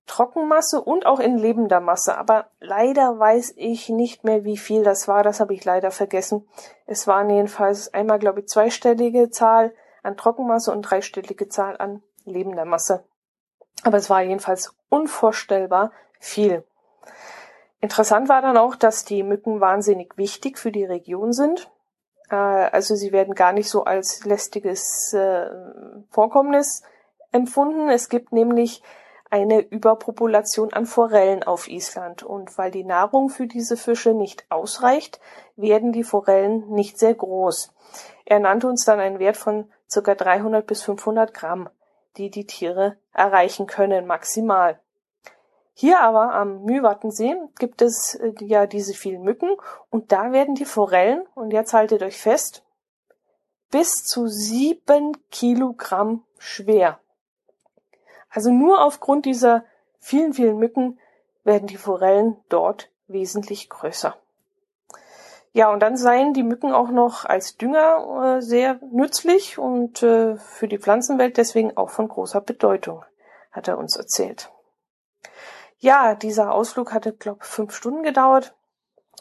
Trockenmasse 0.05 0.81
und 0.81 1.05
auch 1.05 1.19
in 1.19 1.37
lebender 1.37 1.79
Masse. 1.79 2.17
Aber 2.17 2.47
leider 2.59 3.17
weiß 3.17 3.53
ich 3.55 3.89
nicht 3.89 4.23
mehr, 4.23 4.43
wie 4.43 4.57
viel 4.57 4.83
das 4.83 5.07
war. 5.07 5.23
Das 5.23 5.39
habe 5.39 5.53
ich 5.53 5.63
leider 5.63 5.91
vergessen. 5.91 6.47
Es 6.85 7.07
waren 7.07 7.29
jedenfalls 7.29 7.93
einmal, 7.93 8.19
glaube 8.19 8.41
ich, 8.41 8.47
zweistellige 8.47 9.29
Zahl 9.29 9.73
an 10.03 10.17
Trockenmasse 10.17 10.71
und 10.71 10.81
dreistellige 10.81 11.47
Zahl 11.47 11.77
an 11.77 12.03
lebender 12.25 12.65
Masse. 12.65 13.05
Aber 13.83 13.97
es 13.97 14.09
war 14.09 14.21
jedenfalls 14.21 14.75
unvorstellbar 14.89 15.91
viel. 16.19 16.63
Interessant 17.83 18.29
war 18.29 18.41
dann 18.41 18.55
auch, 18.55 18.77
dass 18.77 19.03
die 19.03 19.23
Mücken 19.23 19.59
wahnsinnig 19.59 20.17
wichtig 20.17 20.57
für 20.57 20.71
die 20.71 20.85
Region 20.85 21.33
sind. 21.33 21.69
Äh, 22.29 22.35
also 22.35 22.95
sie 22.95 23.11
werden 23.11 23.35
gar 23.35 23.51
nicht 23.51 23.69
so 23.69 23.83
als 23.83 24.23
lästiges 24.23 25.11
äh, 25.11 25.49
Vorkommnis 26.09 26.83
empfunden. 27.33 27.89
Es 27.89 28.07
gibt 28.07 28.31
nämlich 28.31 28.81
eine 29.29 29.59
Überpopulation 29.59 30.71
an 30.71 30.85
Forellen 30.85 31.43
auf 31.43 31.67
Island 31.67 32.23
und 32.23 32.57
weil 32.57 32.71
die 32.71 32.85
Nahrung 32.85 33.27
für 33.27 33.47
diese 33.47 33.75
Fische 33.75 34.13
nicht 34.13 34.45
ausreicht, 34.49 35.19
werden 35.57 35.91
die 35.91 36.05
Forellen 36.05 36.69
nicht 36.69 36.97
sehr 36.97 37.15
groß. 37.15 37.73
Er 38.23 38.39
nannte 38.39 38.67
uns 38.67 38.85
dann 38.85 39.01
einen 39.01 39.19
Wert 39.19 39.35
von 39.35 39.69
ca. 39.93 40.15
300 40.15 40.65
bis 40.65 40.83
500 40.83 41.33
Gramm, 41.33 41.69
die 42.15 42.29
die 42.29 42.47
Tiere 42.47 42.95
erreichen 43.11 43.67
können 43.67 44.07
maximal. 44.07 44.79
Hier 45.73 45.99
aber 46.01 46.33
am 46.33 46.63
Mühwattensee 46.63 47.35
gibt 47.57 47.81
es 47.81 48.15
äh, 48.15 48.33
ja 48.41 48.67
diese 48.67 48.93
vielen 48.93 49.23
Mücken 49.23 49.57
und 49.89 50.11
da 50.11 50.31
werden 50.31 50.55
die 50.55 50.65
Forellen, 50.65 51.25
und 51.33 51.51
jetzt 51.51 51.73
haltet 51.73 52.03
euch 52.03 52.19
fest, 52.19 52.63
bis 53.71 54.03
zu 54.03 54.27
sieben 54.27 55.17
Kilogramm 55.31 56.23
schwer. 56.37 56.99
Also 58.29 58.51
nur 58.51 58.83
aufgrund 58.83 59.25
dieser 59.25 59.63
vielen, 59.99 60.33
vielen 60.33 60.57
Mücken 60.57 60.99
werden 61.43 61.67
die 61.67 61.77
Forellen 61.77 62.37
dort 62.49 62.91
wesentlich 63.07 63.69
größer. 63.69 64.15
Ja, 65.53 65.71
und 65.71 65.81
dann 65.81 65.97
seien 65.97 66.33
die 66.33 66.43
Mücken 66.43 66.73
auch 66.73 66.89
noch 66.89 67.25
als 67.25 67.57
Dünger 67.57 68.37
äh, 68.37 68.41
sehr 68.41 68.79
nützlich 68.91 69.59
und 69.59 70.01
äh, 70.01 70.35
für 70.37 70.67
die 70.67 70.79
Pflanzenwelt 70.79 71.37
deswegen 71.37 71.77
auch 71.77 71.89
von 71.89 72.07
großer 72.07 72.41
Bedeutung, 72.41 73.05
hat 73.51 73.67
er 73.67 73.77
uns 73.77 73.95
erzählt. 73.95 74.51
Ja, 75.83 76.15
dieser 76.15 76.53
Ausflug 76.53 76.93
hatte, 76.93 77.11
glaube 77.11 77.43
fünf 77.43 77.75
Stunden 77.75 78.03
gedauert. 78.03 78.55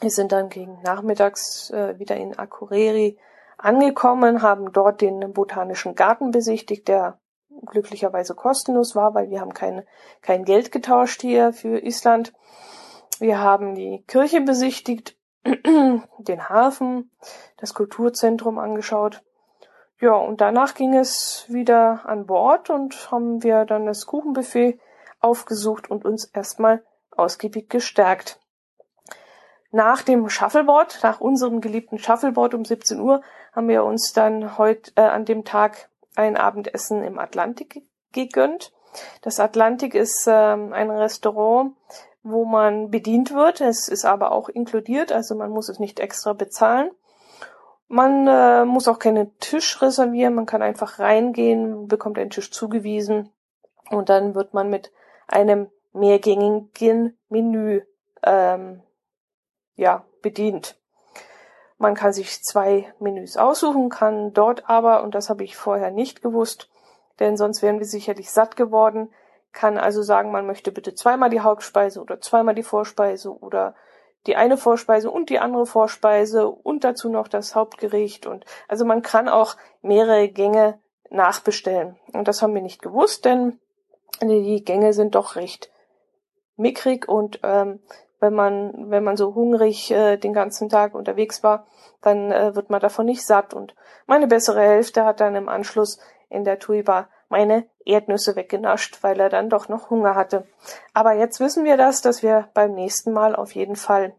Wir 0.01 0.11
sind 0.11 0.31
dann 0.31 0.49
gegen 0.49 0.81
nachmittags 0.83 1.71
äh, 1.71 1.99
wieder 1.99 2.17
in 2.17 2.39
Akureyri 2.39 3.19
angekommen, 3.59 4.43
haben 4.43 4.71
dort 4.71 5.01
den 5.01 5.33
botanischen 5.33 5.97
Garten 5.97 6.31
besichtigt, 6.31 6.87
der 6.87 7.19
glücklicherweise 7.67 8.37
kostenlos 8.37 8.95
war, 8.95 9.13
weil 9.13 9.29
wir 9.29 9.41
haben 9.41 9.55
kein, 9.55 9.83
kein 10.21 10.45
Geld 10.45 10.71
getauscht 10.71 11.21
hier 11.21 11.53
für 11.53 11.81
Island. 11.81 12.33
Wir 13.19 13.41
haben 13.41 13.75
die 13.75 14.05
Kirche 14.07 14.41
besichtigt, 14.41 15.17
den 15.45 16.49
Hafen, 16.49 17.11
das 17.57 17.75
Kulturzentrum 17.75 18.61
angeschaut. 18.61 19.25
Ja, 19.99 20.15
und 20.15 20.41
danach 20.41 20.75
ging 20.75 20.95
es 20.95 21.45
wieder 21.49 22.03
an 22.05 22.25
Bord 22.27 22.71
und 22.71 23.11
haben 23.11 23.43
wir 23.43 23.65
dann 23.65 23.85
das 23.85 24.07
Kuchenbuffet 24.07 24.79
aufgesucht 25.23 25.91
und 25.91 26.05
uns 26.05 26.25
erstmal 26.25 26.85
ausgiebig 27.11 27.71
gestärkt. 27.71 28.39
Nach 29.71 30.03
dem 30.03 30.29
Shuffleboard, 30.29 31.01
nach 31.03 31.21
unserem 31.21 31.61
geliebten 31.61 31.99
Shuffleboard 31.99 32.55
um 32.55 32.65
17 32.65 33.01
Uhr, 33.01 33.23
haben 33.53 33.69
wir 33.69 33.85
uns 33.85 34.13
dann 34.13 34.59
heute 34.59 34.93
äh, 34.97 35.01
an 35.01 35.25
dem 35.25 35.45
Tag 35.45 35.89
ein 36.15 36.37
Abendessen 36.37 37.03
im 37.03 37.19
Atlantik 37.19 37.83
gegönnt. 38.13 38.73
Das 39.23 39.41
Atlantik 39.41 39.95
ist 39.95 40.27
ähm, 40.31 40.75
ein 40.75 40.91
Restaurant, 40.91 41.75
wo 42.23 42.45
man 42.45 42.91
bedient 42.91 43.33
wird. 43.33 43.61
Es 43.61 43.89
ist 43.89 44.05
aber 44.05 44.33
auch 44.33 44.49
inkludiert, 44.49 45.11
also 45.13 45.35
man 45.35 45.51
muss 45.51 45.69
es 45.69 45.79
nicht 45.79 46.01
extra 46.01 46.35
bezahlen. 46.35 46.91
Man 47.89 48.27
äh, 48.27 48.65
muss 48.65 48.89
auch 48.89 48.99
keinen 48.99 49.37
Tisch 49.39 49.81
reservieren, 49.83 50.35
man 50.35 50.47
kann 50.47 50.63
einfach 50.63 50.99
reingehen, 50.99 51.89
bekommt 51.89 52.19
einen 52.19 52.31
Tisch 52.31 52.51
zugewiesen 52.51 53.31
und 53.91 54.09
dann 54.09 54.35
wird 54.35 54.55
man 54.55 54.71
mit 54.71 54.93
einem 55.33 55.71
mehrgängigen 55.93 57.19
Menü 57.29 57.83
ähm, 58.23 58.83
ja, 59.77 60.05
bedient. 60.23 60.79
Man 61.79 61.95
kann 61.95 62.13
sich 62.13 62.43
zwei 62.45 62.93
Menüs 63.01 63.37
aussuchen, 63.37 63.89
kann 63.89 64.33
dort 64.33 64.69
aber, 64.69 65.03
und 65.03 65.15
das 65.15 65.29
habe 65.29 65.43
ich 65.43 65.57
vorher 65.57 65.91
nicht 65.91 66.23
gewusst, 66.23 66.71
denn 67.19 67.37
sonst 67.37 67.63
wären 67.63 67.79
wir 67.79 67.87
sicherlich 67.87 68.31
satt 68.31 68.57
geworden, 68.57 69.13
kann 69.53 69.79
also 69.79 70.03
sagen, 70.03 70.31
man 70.31 70.47
möchte 70.47 70.73
bitte 70.73 70.95
zweimal 70.95 71.29
die 71.29 71.41
Hauptspeise 71.41 72.01
oder 72.01 72.21
zweimal 72.21 72.55
die 72.55 72.63
Vorspeise 72.63 73.37
oder 73.37 73.75
die 74.27 74.37
eine 74.37 74.57
Vorspeise 74.57 75.11
und 75.11 75.29
die 75.29 75.41
andere 75.41 75.67
Vorspeise 75.67 76.49
und 76.49 76.85
dazu 76.85 77.09
noch 77.09 77.29
das 77.29 77.55
Hauptgericht 77.55 78.27
und 78.27 78.45
also 78.69 78.85
man 78.85 79.03
kann 79.03 79.29
auch 79.29 79.57
mehrere 79.83 80.29
Gänge 80.29 80.81
nachbestellen. 81.11 81.99
Und 82.13 82.29
das 82.29 82.43
haben 82.43 82.55
wir 82.55 82.63
nicht 82.63 82.81
gewusst, 82.81 83.25
denn 83.25 83.61
die 84.21 84.65
Gänge 84.65 84.93
sind 84.93 85.15
doch 85.15 85.37
recht 85.37 85.71
mickrig 86.57 87.09
und 87.09 87.41
ähm, 87.43 87.81
wenn 88.21 88.35
man 88.35 88.91
wenn 88.91 89.03
man 89.03 89.17
so 89.17 89.35
hungrig 89.35 89.91
äh, 89.91 90.17
den 90.17 90.33
ganzen 90.33 90.69
Tag 90.69 90.95
unterwegs 90.95 91.43
war, 91.43 91.67
dann 92.01 92.31
äh, 92.31 92.55
wird 92.55 92.71
man 92.71 92.81
davon 92.81 93.07
nicht 93.07 93.27
satt 93.27 93.55
und 93.55 93.75
meine 94.07 94.27
bessere 94.27 94.61
Hälfte 94.61 95.05
hat 95.05 95.21
dann 95.21 95.35
im 95.35 95.49
Anschluss 95.49 95.99
in 96.29 96.45
der 96.45 96.59
Tuiba 96.59 97.09
meine 97.29 97.67
Erdnüsse 97.85 98.37
weggenascht, 98.37 99.03
weil 99.03 99.19
er 99.19 99.31
dann 99.31 99.49
doch 99.49 99.69
noch 99.69 99.91
Hunger 99.91 100.15
hatte. 100.15 100.47
Aber 100.93 101.15
jetzt 101.15 101.41
wissen 101.41 101.65
wir 101.65 101.77
das, 101.77 102.03
dass 102.03 102.23
wir 102.23 102.49
beim 102.53 102.75
nächsten 102.75 103.13
Mal 103.13 103.35
auf 103.35 103.55
jeden 103.55 103.77
Fall 103.77 104.15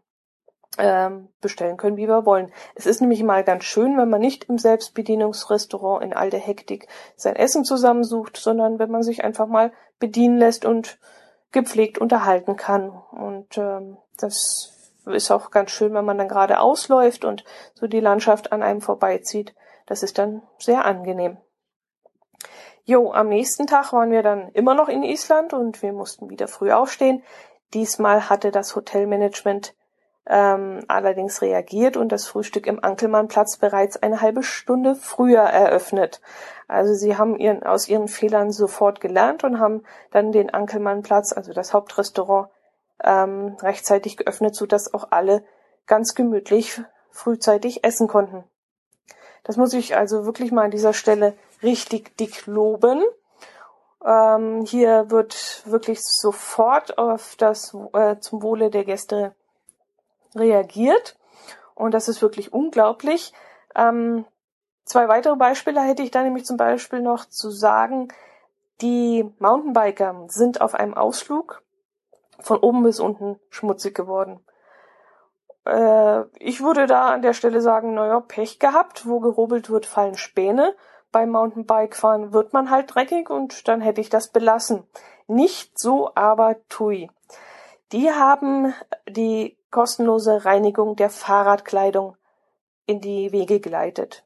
bestellen 0.76 1.76
können, 1.76 1.96
wie 1.96 2.08
wir 2.08 2.26
wollen. 2.26 2.50
Es 2.74 2.86
ist 2.86 3.00
nämlich 3.00 3.22
mal 3.22 3.44
ganz 3.44 3.62
schön, 3.62 3.96
wenn 3.96 4.10
man 4.10 4.20
nicht 4.20 4.44
im 4.44 4.58
Selbstbedienungsrestaurant 4.58 6.02
in 6.02 6.12
all 6.12 6.30
der 6.30 6.40
Hektik 6.40 6.88
sein 7.16 7.36
Essen 7.36 7.64
zusammensucht, 7.64 8.36
sondern 8.36 8.80
wenn 8.80 8.90
man 8.90 9.04
sich 9.04 9.22
einfach 9.22 9.46
mal 9.46 9.72
bedienen 10.00 10.36
lässt 10.36 10.64
und 10.64 10.98
gepflegt 11.52 11.98
unterhalten 11.98 12.56
kann. 12.56 12.90
Und 12.90 13.56
ähm, 13.56 13.98
das 14.16 14.72
ist 15.06 15.30
auch 15.30 15.52
ganz 15.52 15.70
schön, 15.70 15.94
wenn 15.94 16.04
man 16.04 16.18
dann 16.18 16.28
gerade 16.28 16.58
ausläuft 16.58 17.24
und 17.24 17.44
so 17.74 17.86
die 17.86 18.00
Landschaft 18.00 18.52
an 18.52 18.62
einem 18.62 18.80
vorbeizieht. 18.80 19.54
Das 19.86 20.02
ist 20.02 20.18
dann 20.18 20.42
sehr 20.58 20.84
angenehm. 20.84 21.36
Jo, 22.84 23.12
am 23.12 23.28
nächsten 23.28 23.66
Tag 23.66 23.92
waren 23.92 24.10
wir 24.10 24.22
dann 24.22 24.50
immer 24.50 24.74
noch 24.74 24.88
in 24.88 25.04
Island 25.04 25.52
und 25.52 25.82
wir 25.82 25.92
mussten 25.92 26.30
wieder 26.30 26.48
früh 26.48 26.72
aufstehen. 26.72 27.22
Diesmal 27.72 28.28
hatte 28.28 28.50
das 28.50 28.74
Hotelmanagement 28.74 29.74
ähm, 30.26 30.84
allerdings 30.88 31.42
reagiert 31.42 31.96
und 31.96 32.10
das 32.10 32.26
Frühstück 32.26 32.66
im 32.66 32.82
Ankelmannplatz 32.82 33.58
bereits 33.58 34.02
eine 34.02 34.20
halbe 34.20 34.42
Stunde 34.42 34.94
früher 34.94 35.42
eröffnet. 35.42 36.20
Also 36.66 36.94
sie 36.94 37.18
haben 37.18 37.36
ihren, 37.36 37.62
aus 37.62 37.88
ihren 37.88 38.08
Fehlern 38.08 38.50
sofort 38.50 39.00
gelernt 39.00 39.44
und 39.44 39.60
haben 39.60 39.82
dann 40.12 40.32
den 40.32 40.52
Ankelmannplatz, 40.52 41.32
also 41.32 41.52
das 41.52 41.74
Hauptrestaurant, 41.74 42.48
ähm, 43.02 43.56
rechtzeitig 43.60 44.16
geöffnet, 44.16 44.54
so 44.54 44.64
dass 44.64 44.94
auch 44.94 45.08
alle 45.10 45.44
ganz 45.86 46.14
gemütlich 46.14 46.80
frühzeitig 47.10 47.84
essen 47.84 48.08
konnten. 48.08 48.44
Das 49.42 49.58
muss 49.58 49.74
ich 49.74 49.94
also 49.94 50.24
wirklich 50.24 50.52
mal 50.52 50.64
an 50.64 50.70
dieser 50.70 50.94
Stelle 50.94 51.34
richtig 51.62 52.16
dick 52.16 52.46
loben. 52.46 53.04
Ähm, 54.02 54.64
hier 54.64 55.10
wird 55.10 55.62
wirklich 55.66 56.00
sofort 56.02 56.96
auf 56.96 57.36
das 57.36 57.76
äh, 57.92 58.16
zum 58.20 58.42
Wohle 58.42 58.70
der 58.70 58.84
Gäste 58.84 59.34
reagiert. 60.34 61.16
Und 61.74 61.92
das 61.92 62.08
ist 62.08 62.22
wirklich 62.22 62.52
unglaublich. 62.52 63.32
Ähm, 63.74 64.24
zwei 64.84 65.08
weitere 65.08 65.36
Beispiele 65.36 65.80
hätte 65.80 66.02
ich 66.02 66.10
da 66.10 66.22
nämlich 66.22 66.44
zum 66.44 66.56
Beispiel 66.56 67.00
noch 67.00 67.24
zu 67.24 67.50
sagen. 67.50 68.08
Die 68.80 69.24
Mountainbiker 69.38 70.26
sind 70.28 70.60
auf 70.60 70.74
einem 70.74 70.94
Ausflug 70.94 71.62
von 72.40 72.58
oben 72.58 72.82
bis 72.82 73.00
unten 73.00 73.38
schmutzig 73.50 73.94
geworden. 73.94 74.40
Äh, 75.64 76.24
ich 76.38 76.62
würde 76.62 76.86
da 76.86 77.10
an 77.10 77.22
der 77.22 77.32
Stelle 77.32 77.60
sagen, 77.60 77.94
naja, 77.94 78.20
Pech 78.20 78.58
gehabt, 78.58 79.06
wo 79.06 79.20
gehobelt 79.20 79.70
wird, 79.70 79.86
fallen 79.86 80.16
Späne. 80.16 80.74
Beim 81.12 81.30
Mountainbike-Fahren 81.30 82.32
wird 82.32 82.52
man 82.52 82.70
halt 82.70 82.94
dreckig 82.94 83.30
und 83.30 83.68
dann 83.68 83.80
hätte 83.80 84.00
ich 84.00 84.10
das 84.10 84.32
belassen. 84.32 84.84
Nicht 85.26 85.78
so 85.78 86.10
aber 86.14 86.56
Tui. 86.68 87.10
Die 87.92 88.10
haben 88.10 88.74
die 89.08 89.56
kostenlose 89.74 90.44
Reinigung 90.44 90.94
der 90.94 91.10
Fahrradkleidung 91.10 92.16
in 92.86 93.00
die 93.00 93.32
Wege 93.32 93.58
geleitet. 93.58 94.24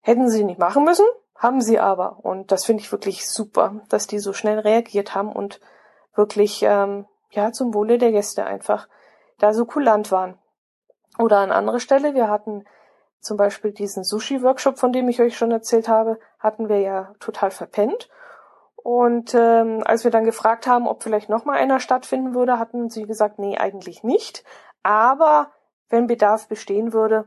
Hätten 0.00 0.28
sie 0.28 0.42
nicht 0.42 0.58
machen 0.58 0.82
müssen, 0.82 1.06
haben 1.36 1.60
sie 1.60 1.78
aber. 1.78 2.18
Und 2.24 2.50
das 2.50 2.64
finde 2.64 2.82
ich 2.82 2.90
wirklich 2.90 3.28
super, 3.28 3.76
dass 3.90 4.08
die 4.08 4.18
so 4.18 4.32
schnell 4.32 4.58
reagiert 4.58 5.14
haben 5.14 5.30
und 5.30 5.60
wirklich 6.16 6.64
ähm, 6.64 7.06
ja 7.30 7.52
zum 7.52 7.74
Wohle 7.74 7.96
der 7.96 8.10
Gäste 8.10 8.44
einfach 8.44 8.88
da 9.38 9.54
so 9.54 9.66
kulant 9.66 10.10
waren. 10.10 10.36
Oder 11.16 11.38
an 11.38 11.52
anderer 11.52 11.78
Stelle, 11.78 12.14
wir 12.14 12.28
hatten 12.28 12.64
zum 13.20 13.36
Beispiel 13.36 13.70
diesen 13.70 14.02
Sushi-Workshop, 14.02 14.80
von 14.80 14.92
dem 14.92 15.08
ich 15.08 15.20
euch 15.20 15.36
schon 15.36 15.52
erzählt 15.52 15.86
habe, 15.86 16.18
hatten 16.40 16.68
wir 16.68 16.80
ja 16.80 17.14
total 17.20 17.52
verpennt. 17.52 18.08
Und 18.74 19.32
ähm, 19.34 19.82
als 19.84 20.02
wir 20.02 20.10
dann 20.10 20.24
gefragt 20.24 20.66
haben, 20.66 20.88
ob 20.88 21.04
vielleicht 21.04 21.28
noch 21.28 21.44
mal 21.44 21.56
einer 21.56 21.78
stattfinden 21.78 22.34
würde, 22.34 22.58
hatten 22.58 22.90
sie 22.90 23.04
gesagt, 23.04 23.38
nee, 23.38 23.56
eigentlich 23.56 24.02
nicht. 24.02 24.42
Aber 24.82 25.52
wenn 25.88 26.06
Bedarf 26.06 26.48
bestehen 26.48 26.92
würde, 26.92 27.26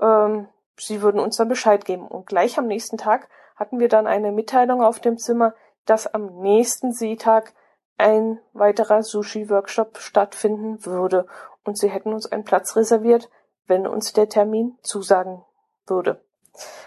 ähm, 0.00 0.48
sie 0.76 1.02
würden 1.02 1.20
uns 1.20 1.36
dann 1.36 1.48
Bescheid 1.48 1.84
geben. 1.84 2.06
Und 2.06 2.26
gleich 2.26 2.58
am 2.58 2.66
nächsten 2.66 2.98
Tag 2.98 3.28
hatten 3.56 3.78
wir 3.78 3.88
dann 3.88 4.06
eine 4.06 4.32
Mitteilung 4.32 4.82
auf 4.82 5.00
dem 5.00 5.18
Zimmer, 5.18 5.54
dass 5.84 6.12
am 6.12 6.40
nächsten 6.40 6.92
Seetag 6.92 7.54
ein 7.96 8.38
weiterer 8.52 9.02
Sushi-Workshop 9.02 9.98
stattfinden 9.98 10.84
würde 10.86 11.26
und 11.64 11.76
sie 11.76 11.88
hätten 11.88 12.12
uns 12.12 12.30
einen 12.30 12.44
Platz 12.44 12.76
reserviert, 12.76 13.28
wenn 13.66 13.86
uns 13.86 14.12
der 14.12 14.28
Termin 14.28 14.78
zusagen 14.82 15.44
würde. 15.86 16.22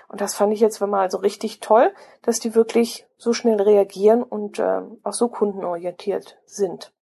Und 0.07 0.21
das 0.21 0.35
fand 0.35 0.53
ich 0.53 0.59
jetzt 0.59 0.81
mal 0.81 1.01
also 1.01 1.17
richtig 1.17 1.59
toll, 1.59 1.93
dass 2.21 2.39
die 2.39 2.55
wirklich 2.55 3.07
so 3.17 3.33
schnell 3.33 3.61
reagieren 3.61 4.23
und 4.23 4.59
äh, 4.59 4.81
auch 5.03 5.13
so 5.13 5.27
kundenorientiert 5.27 6.37
sind. 6.45 6.93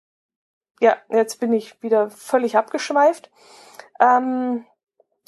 Ja, 0.80 0.96
jetzt 1.10 1.40
bin 1.40 1.54
ich 1.54 1.82
wieder 1.84 2.10
völlig 2.10 2.58
abgeschweift. 2.58 3.30
Ähm, 4.00 4.66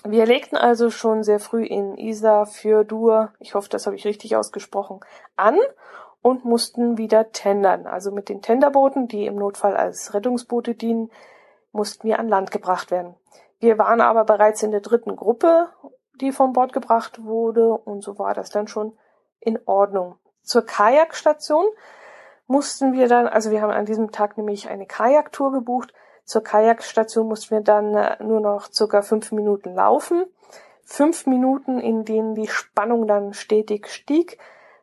wir 0.03 0.25
legten 0.25 0.58
also 0.58 0.89
schon 0.89 1.24
sehr 1.24 1.39
früh 1.39 1.63
in 1.63 1.98
Isa 1.98 2.46
für 2.46 2.84
Dur, 2.84 3.34
ich 3.39 3.53
hoffe, 3.53 3.70
das 3.70 3.86
habe 3.86 3.96
ich 3.96 4.05
richtig 4.05 4.36
ausgesprochen, 4.36 5.00
an 5.36 5.60
und 6.22 6.46
mussten 6.46 6.98
wieder 6.98 7.31
tendern. 7.31 7.86
Also 7.86 8.12
mit 8.12 8.29
den 8.29 8.41
Tenderbooten, 8.41 9.08
die 9.08 9.25
im 9.25 9.36
Notfall 9.36 9.75
als 9.75 10.13
Rettungsboote 10.13 10.74
dienen, 10.74 11.12
mussten 11.72 12.08
wir 12.08 12.20
an 12.20 12.29
Land 12.29 12.51
gebracht 12.51 12.89
werden. 12.89 13.15
Wir 13.60 13.77
waren 13.77 14.01
aber 14.01 14.24
bereits 14.24 14.63
in 14.63 14.72
der 14.72 14.81
dritten 14.81 15.15
Gruppe, 15.15 15.70
die 16.20 16.31
von 16.31 16.53
Bord 16.53 16.74
gebracht 16.74 17.24
wurde, 17.24 17.74
und 17.74 18.03
so 18.03 18.17
war 18.17 18.34
das 18.34 18.50
dann 18.50 18.67
schon 18.67 18.98
in 19.39 19.60
Ordnung. 19.65 20.15
Zur 20.41 20.65
Kajakstation 20.65 21.65
mussten 22.51 22.93
wir 22.93 23.08
dann, 23.08 23.27
also 23.27 23.50
wir 23.50 23.62
haben 23.62 23.72
an 23.72 23.86
diesem 23.86 24.12
Tag 24.12 24.38
nämlich 24.38 24.70
eine 24.70 24.86
Kajaktour 24.86 25.51
gebucht, 25.51 25.93
zur 26.25 26.43
Kajakstation 26.43 27.27
mussten 27.27 27.55
wir 27.55 27.62
dann 27.62 27.96
äh, 27.96 28.24
nur 28.24 28.39
noch 28.39 28.72
circa 28.72 29.01
fünf 29.01 29.31
Minuten 29.31 29.74
laufen. 29.74 30.25
Fünf 30.84 31.25
Minuten, 31.25 31.79
in 31.79 32.05
denen 32.05 32.36
die 32.36 32.48
Spannung 32.48 33.08
dann 33.08 33.34
stetig 33.34 33.88
stieg. 33.88 34.38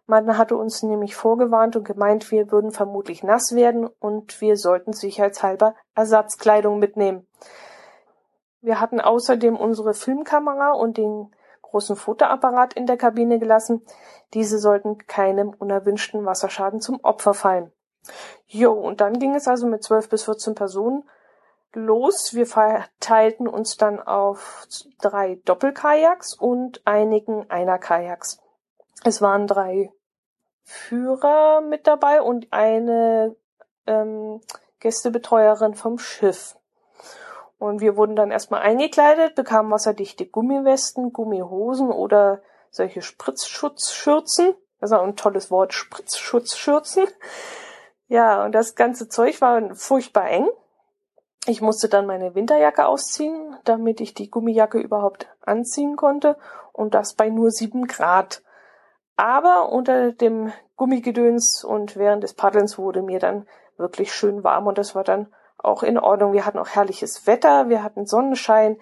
Man 0.06 0.38
hatte 0.38 0.56
uns 0.56 0.82
nämlich 0.82 1.14
vorgewarnt 1.14 1.76
und 1.76 1.84
gemeint, 1.84 2.30
wir 2.30 2.50
würden 2.50 2.70
vermutlich 2.70 3.22
nass 3.22 3.54
werden 3.54 3.87
und 3.98 4.40
wir 4.40 4.56
sollten 4.56 4.92
sicherheitshalber 4.92 5.75
Ersatzkleidung 5.94 6.78
mitnehmen. 6.78 7.26
Wir 8.60 8.80
hatten 8.80 9.00
außerdem 9.00 9.56
unsere 9.56 9.94
Filmkamera 9.94 10.72
und 10.72 10.96
den 10.96 11.30
großen 11.70 11.96
Fotoapparat 11.96 12.75
in 12.75 12.87
der 12.87 12.96
Kabine 12.96 13.38
gelassen. 13.38 13.84
Diese 14.34 14.58
sollten 14.58 14.98
keinem 15.06 15.50
unerwünschten 15.50 16.25
Wasserschaden 16.25 16.80
zum 16.80 17.00
Opfer 17.02 17.34
fallen. 17.34 17.72
Jo, 18.46 18.72
und 18.72 19.00
dann 19.00 19.18
ging 19.18 19.34
es 19.34 19.48
also 19.48 19.66
mit 19.66 19.82
zwölf 19.82 20.08
bis 20.08 20.25
vierzehn 20.25 20.54
Personen 20.54 21.08
los. 21.72 22.34
Wir 22.34 22.46
verteilten 22.46 23.46
uns 23.46 23.76
dann 23.76 24.00
auf 24.00 24.66
drei 25.00 25.40
Doppelkajaks 25.44 26.34
und 26.34 26.82
einigen 26.87 27.50
Einerkajaks. 27.50 28.40
Es 29.04 29.20
waren 29.22 29.46
drei 29.46 29.92
Führer 30.64 31.60
mit 31.60 31.87
dabei 31.87 32.22
und 32.22 32.48
eine 32.50 33.37
ähm, 33.87 34.40
Gästebetreuerin 34.80 35.75
vom 35.75 35.98
Schiff. 35.98 36.57
Und 37.58 37.80
wir 37.80 37.96
wurden 37.96 38.14
dann 38.14 38.30
erstmal 38.30 38.62
eingekleidet, 38.62 39.34
bekamen 39.34 39.70
wasserdichte 39.70 40.26
Gummiwesten, 40.26 41.12
Gummihosen 41.12 41.90
oder 41.90 42.40
solche 42.70 43.02
Spritzschutzschürzen. 43.02 44.54
Das 44.80 44.90
ist 44.90 44.96
auch 44.96 45.02
ein 45.02 45.16
tolles 45.16 45.50
Wort, 45.50 45.72
Spritzschutzschürzen. 45.72 47.04
Ja, 48.06 48.44
und 48.44 48.52
das 48.52 48.76
ganze 48.76 49.08
Zeug 49.08 49.40
war 49.40 49.74
furchtbar 49.74 50.30
eng. 50.30 50.48
Ich 51.46 51.60
musste 51.60 51.88
dann 51.88 52.06
meine 52.06 52.34
Winterjacke 52.34 52.86
ausziehen, 52.86 53.56
damit 53.64 54.00
ich 54.00 54.14
die 54.14 54.30
Gummijacke 54.30 54.78
überhaupt 54.78 55.28
anziehen 55.40 55.96
konnte 55.96 56.36
und 56.72 56.94
das 56.94 57.14
bei 57.14 57.28
nur 57.28 57.50
sieben 57.50 57.86
Grad. 57.86 58.42
Aber 59.16 59.72
unter 59.72 60.12
dem 60.12 60.52
Gummigedöns 60.76 61.64
und 61.64 61.96
während 61.96 62.22
des 62.22 62.34
Paddelns 62.34 62.78
wurde 62.78 63.02
mir 63.02 63.18
dann 63.18 63.48
wirklich 63.76 64.12
schön 64.12 64.44
warm 64.44 64.66
und 64.66 64.78
das 64.78 64.94
war 64.94 65.04
dann 65.04 65.32
auch 65.58 65.82
in 65.82 65.98
Ordnung. 65.98 66.32
Wir 66.32 66.46
hatten 66.46 66.58
auch 66.58 66.68
herrliches 66.68 67.26
Wetter, 67.26 67.68
wir 67.68 67.82
hatten 67.82 68.06
Sonnenschein. 68.06 68.78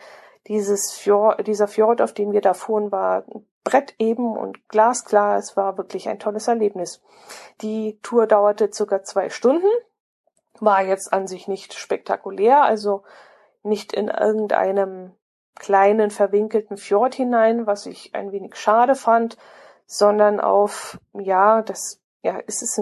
Dieses 0.47 0.92
Fjord, 0.92 1.47
dieser 1.47 1.66
Fjord, 1.66 2.00
auf 2.00 2.12
dem 2.12 2.33
wir 2.33 2.40
da 2.40 2.54
fuhren, 2.54 2.93
war 2.93 3.25
bretteben 3.65 4.36
und 4.36 4.69
glasklar. 4.69 5.39
Es 5.39 5.56
war 5.56 5.76
wirklich 5.76 6.08
ein 6.08 6.21
tolles 6.21 6.47
Erlebnis. 6.47 7.02
Die 7.62 7.99
Tour 8.02 8.26
dauerte 8.26 8.71
circa 8.73 9.02
zwei 9.02 9.28
Stunden 9.28 9.67
war 10.60 10.82
jetzt 10.82 11.12
an 11.12 11.26
sich 11.26 11.49
nicht 11.49 11.75
spektakulär, 11.75 12.62
also 12.62 13.02
nicht 13.62 13.93
in 13.93 14.08
irgendeinem 14.08 15.12
kleinen 15.54 16.10
verwinkelten 16.10 16.76
Fjord 16.76 17.15
hinein, 17.15 17.67
was 17.67 17.86
ich 17.86 18.15
ein 18.15 18.32
wenig 18.32 18.56
schade 18.56 18.95
fand, 18.95 19.36
sondern 19.86 20.41
auf, 20.41 20.99
ja, 21.12 21.62
das, 21.62 22.00
ja, 22.23 22.39
ist 22.39 22.62
es, 22.62 22.80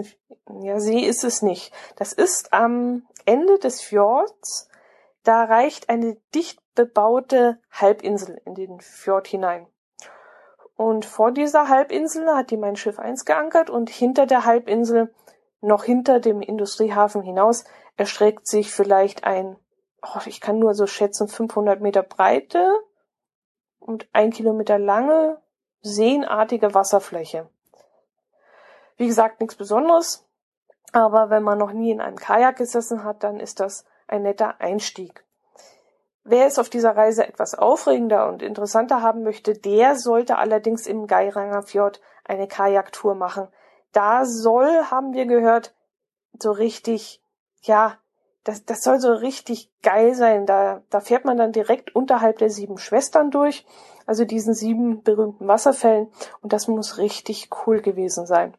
ja, 0.61 0.79
See 0.79 0.99
ist 0.99 1.23
es 1.23 1.41
nicht. 1.41 1.73
Das 1.95 2.13
ist 2.13 2.53
am 2.53 3.07
Ende 3.25 3.59
des 3.59 3.81
Fjords, 3.81 4.69
da 5.23 5.43
reicht 5.43 5.89
eine 5.89 6.17
dicht 6.33 6.59
bebaute 6.75 7.59
Halbinsel 7.71 8.41
in 8.45 8.55
den 8.55 8.79
Fjord 8.79 9.27
hinein. 9.27 9.67
Und 10.75 11.05
vor 11.05 11.31
dieser 11.31 11.69
Halbinsel 11.69 12.27
hat 12.35 12.51
die 12.51 12.57
mein 12.57 12.75
Schiff 12.75 12.99
eins 12.99 13.25
geankert 13.25 13.69
und 13.69 13.89
hinter 13.89 14.25
der 14.25 14.45
Halbinsel 14.45 15.13
noch 15.61 15.83
hinter 15.83 16.19
dem 16.19 16.41
Industriehafen 16.41 17.21
hinaus 17.21 17.63
erstreckt 17.97 18.45
sich 18.45 18.71
vielleicht 18.71 19.23
ein, 19.23 19.57
oh, 20.01 20.19
ich 20.25 20.41
kann 20.41 20.59
nur 20.59 20.73
so 20.73 20.85
schätzen, 20.85 21.27
500 21.27 21.81
Meter 21.81 22.03
breite 22.03 22.69
und 23.79 24.07
ein 24.13 24.31
Kilometer 24.31 24.77
lange, 24.77 25.41
seenartige 25.81 26.73
Wasserfläche. 26.73 27.49
Wie 28.97 29.07
gesagt, 29.07 29.39
nichts 29.39 29.55
Besonderes, 29.55 30.25
aber 30.91 31.29
wenn 31.29 31.43
man 31.43 31.57
noch 31.57 31.71
nie 31.71 31.91
in 31.91 32.01
einem 32.01 32.17
Kajak 32.17 32.57
gesessen 32.57 33.03
hat, 33.03 33.23
dann 33.23 33.39
ist 33.39 33.59
das 33.59 33.85
ein 34.07 34.23
netter 34.23 34.59
Einstieg. 34.59 35.23
Wer 36.23 36.47
es 36.47 36.57
auf 36.57 36.69
dieser 36.69 36.95
Reise 36.95 37.27
etwas 37.27 37.53
aufregender 37.53 38.27
und 38.27 38.41
interessanter 38.41 39.01
haben 39.01 39.23
möchte, 39.23 39.53
der 39.53 39.95
sollte 39.95 40.37
allerdings 40.37 40.87
im 40.87 41.05
Geiranger 41.05 41.61
Fjord 41.61 42.01
eine 42.23 42.47
Kajaktour 42.47 43.13
machen, 43.13 43.47
da 43.91 44.25
soll, 44.25 44.85
haben 44.89 45.13
wir 45.13 45.25
gehört, 45.25 45.73
so 46.39 46.51
richtig, 46.51 47.21
ja, 47.61 47.97
das, 48.43 48.65
das 48.65 48.83
soll 48.83 48.99
so 48.99 49.11
richtig 49.11 49.71
geil 49.81 50.13
sein. 50.13 50.45
Da, 50.45 50.81
da 50.89 50.99
fährt 50.99 51.25
man 51.25 51.37
dann 51.37 51.51
direkt 51.51 51.95
unterhalb 51.95 52.37
der 52.37 52.49
sieben 52.49 52.77
Schwestern 52.77 53.31
durch, 53.31 53.65
also 54.05 54.25
diesen 54.25 54.53
sieben 54.53 55.01
berühmten 55.01 55.47
Wasserfällen. 55.47 56.11
Und 56.41 56.53
das 56.53 56.67
muss 56.67 56.97
richtig 56.97 57.49
cool 57.65 57.81
gewesen 57.81 58.25
sein. 58.25 58.55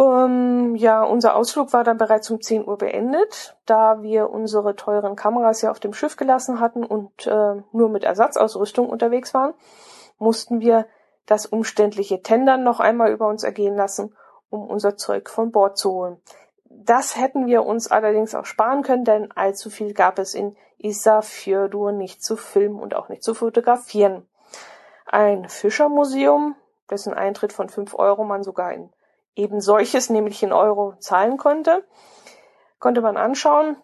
Ähm, 0.00 0.76
ja, 0.76 1.02
unser 1.02 1.34
Ausflug 1.34 1.72
war 1.72 1.82
dann 1.82 1.98
bereits 1.98 2.30
um 2.30 2.40
10 2.40 2.66
Uhr 2.66 2.78
beendet, 2.78 3.56
da 3.66 4.00
wir 4.00 4.30
unsere 4.30 4.76
teuren 4.76 5.16
Kameras 5.16 5.60
ja 5.62 5.72
auf 5.72 5.80
dem 5.80 5.92
Schiff 5.92 6.16
gelassen 6.16 6.60
hatten 6.60 6.84
und 6.84 7.26
äh, 7.26 7.62
nur 7.72 7.88
mit 7.88 8.04
Ersatzausrüstung 8.04 8.88
unterwegs 8.88 9.34
waren, 9.34 9.54
mussten 10.18 10.60
wir 10.60 10.86
das 11.26 11.46
umständliche 11.46 12.22
Tendern 12.22 12.62
noch 12.62 12.78
einmal 12.80 13.10
über 13.10 13.26
uns 13.26 13.42
ergehen 13.42 13.74
lassen, 13.74 14.14
um 14.50 14.68
unser 14.68 14.96
Zeug 14.96 15.28
von 15.28 15.50
Bord 15.50 15.76
zu 15.76 15.90
holen. 15.90 16.20
Das 16.64 17.16
hätten 17.16 17.46
wir 17.46 17.64
uns 17.64 17.90
allerdings 17.90 18.34
auch 18.34 18.46
sparen 18.46 18.82
können, 18.82 19.04
denn 19.04 19.32
allzu 19.32 19.68
viel 19.68 19.94
gab 19.94 20.18
es 20.18 20.34
in 20.34 20.56
Isafjordur 20.78 21.90
nicht 21.90 22.22
zu 22.22 22.36
filmen 22.36 22.78
und 22.78 22.94
auch 22.94 23.08
nicht 23.08 23.24
zu 23.24 23.34
fotografieren. 23.34 24.28
Ein 25.06 25.48
Fischermuseum, 25.48 26.54
dessen 26.88 27.14
Eintritt 27.14 27.52
von 27.52 27.68
fünf 27.68 27.94
Euro 27.94 28.24
man 28.24 28.44
sogar 28.44 28.72
in 28.72 28.90
eben 29.34 29.60
solches, 29.60 30.10
nämlich 30.10 30.42
in 30.42 30.52
Euro, 30.52 30.94
zahlen 30.98 31.36
konnte, 31.36 31.84
konnte 32.78 33.00
man 33.00 33.16
anschauen. 33.16 33.76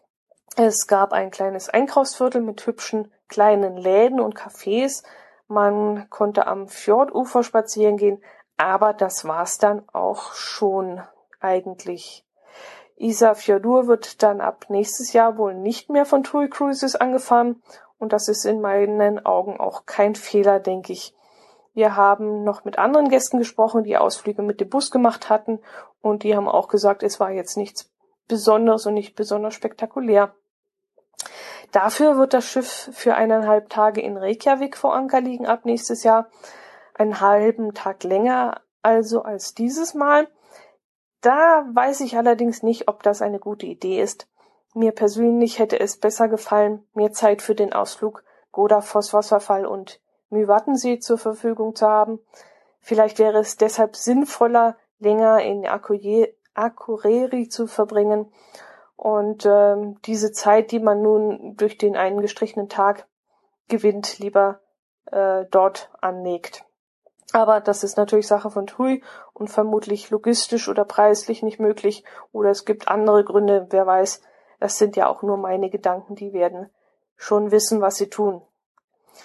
Es 0.57 0.87
gab 0.87 1.13
ein 1.13 1.31
kleines 1.31 1.69
Einkaufsviertel 1.69 2.41
mit 2.41 2.65
hübschen 2.67 3.13
kleinen 3.29 3.77
Läden 3.77 4.21
und 4.21 4.37
Cafés, 4.37 5.03
man 5.47 6.09
konnte 6.11 6.47
am 6.47 6.69
Fjordufer 6.69 7.43
spazieren 7.43 7.97
gehen, 7.97 8.23
aber 8.57 8.93
das 8.93 9.27
war's 9.27 9.59
dann 9.59 9.83
auch 9.93 10.33
schon 10.35 11.03
eigentlich. 11.41 12.25
Isafjordur 12.97 13.87
wird 13.87 14.23
dann 14.23 14.41
ab 14.41 14.67
nächstes 14.69 15.13
Jahr 15.13 15.37
wohl 15.37 15.55
nicht 15.55 15.91
mehr 15.91 16.07
von 16.07 16.23
TUI 16.23 16.49
Cruises 16.49 16.97
angefahren 16.97 17.63
und 17.99 18.13
das 18.13 18.29
ist 18.29 18.45
in 18.45 18.61
meinen 18.61 19.25
Augen 19.27 19.59
auch 19.59 19.85
kein 19.85 20.15
Fehler, 20.15 20.61
denke 20.61 20.93
ich. 20.93 21.15
Wir 21.75 21.97
haben 21.97 22.45
noch 22.45 22.65
mit 22.65 22.79
anderen 22.79 23.09
Gästen 23.09 23.39
gesprochen, 23.39 23.83
die 23.83 23.97
Ausflüge 23.97 24.43
mit 24.43 24.61
dem 24.61 24.69
Bus 24.69 24.91
gemacht 24.91 25.29
hatten 25.29 25.59
und 26.01 26.23
die 26.23 26.37
haben 26.37 26.49
auch 26.49 26.69
gesagt, 26.69 27.03
es 27.03 27.21
war 27.21 27.31
jetzt 27.31 27.57
nichts 27.57 27.91
Besonderes 28.29 28.87
und 28.87 28.95
nicht 28.95 29.17
besonders 29.17 29.55
spektakulär. 29.55 30.35
Dafür 31.73 32.17
wird 32.17 32.33
das 32.33 32.45
Schiff 32.45 32.91
für 32.93 33.17
eineinhalb 33.17 33.69
Tage 33.69 34.01
in 34.01 34.17
Reykjavik 34.17 34.77
vor 34.77 34.95
Anker 34.95 35.21
liegen 35.21 35.47
ab 35.47 35.65
nächstes 35.65 36.05
Jahr. 36.05 36.29
Einen 36.95 37.21
halben 37.21 37.75
Tag 37.75 38.05
länger 38.05 38.61
also 38.83 39.23
als 39.23 39.55
dieses 39.55 39.95
Mal. 39.95 40.29
Da 41.21 41.67
weiß 41.73 42.01
ich 42.03 42.17
allerdings 42.17 42.63
nicht, 42.63 42.87
ob 42.87 43.03
das 43.03 43.23
eine 43.23 43.41
gute 43.41 43.67
Idee 43.67 44.01
ist. 44.01 44.29
Mir 44.75 44.93
persönlich 44.93 45.59
hätte 45.59 45.81
es 45.81 45.99
besser 45.99 46.29
gefallen, 46.29 46.87
mehr 46.95 47.13
Zeit 47.13 47.43
für 47.43 47.55
den 47.55 47.73
Ausflug 47.73 48.23
Godafoss 48.53 49.13
Wasserfall 49.13 49.67
und 49.67 50.01
Mývatnsee 50.35 50.99
zur 50.99 51.19
Verfügung 51.19 51.75
zu 51.75 51.87
haben. 51.87 52.21
Vielleicht 52.81 53.19
wäre 53.19 53.39
es 53.39 53.57
deshalb 53.57 53.97
sinnvoller, 53.97 54.77
länger 54.99 55.41
in 55.41 55.67
Akureyri 55.67 57.49
zu 57.49 57.67
verbringen 57.67 58.31
und 58.97 59.47
ähm, 59.47 60.01
diese 60.05 60.33
Zeit, 60.33 60.71
die 60.71 60.81
man 60.81 61.03
nun 61.03 61.57
durch 61.57 61.79
den 61.79 61.97
einen 61.97 62.21
gestrichenen 62.21 62.69
Tag 62.69 63.07
gewinnt, 63.69 64.19
lieber 64.19 64.61
äh, 65.11 65.45
dort 65.51 65.91
anlegt. 66.01 66.65
Aber 67.33 67.61
das 67.61 67.83
ist 67.83 67.97
natürlich 67.97 68.29
Sache 68.29 68.51
von 68.51 68.67
TUI 68.67 69.03
und 69.33 69.49
vermutlich 69.49 70.11
logistisch 70.11 70.69
oder 70.69 70.85
preislich 70.85 71.43
nicht 71.43 71.59
möglich 71.59 72.05
oder 72.33 72.51
es 72.51 72.65
gibt 72.65 72.89
andere 72.89 73.25
Gründe, 73.25 73.67
wer 73.71 73.87
weiß. 73.87 74.23
Das 74.61 74.79
sind 74.79 74.97
ja 74.97 75.09
auch 75.09 75.23
nur 75.23 75.37
meine 75.37 75.69
Gedanken, 75.69 76.15
die 76.15 76.33
werden 76.33 76.71
schon 77.17 77.51
wissen, 77.51 77.81
was 77.81 77.97
sie 77.97 78.09
tun. 78.09 78.43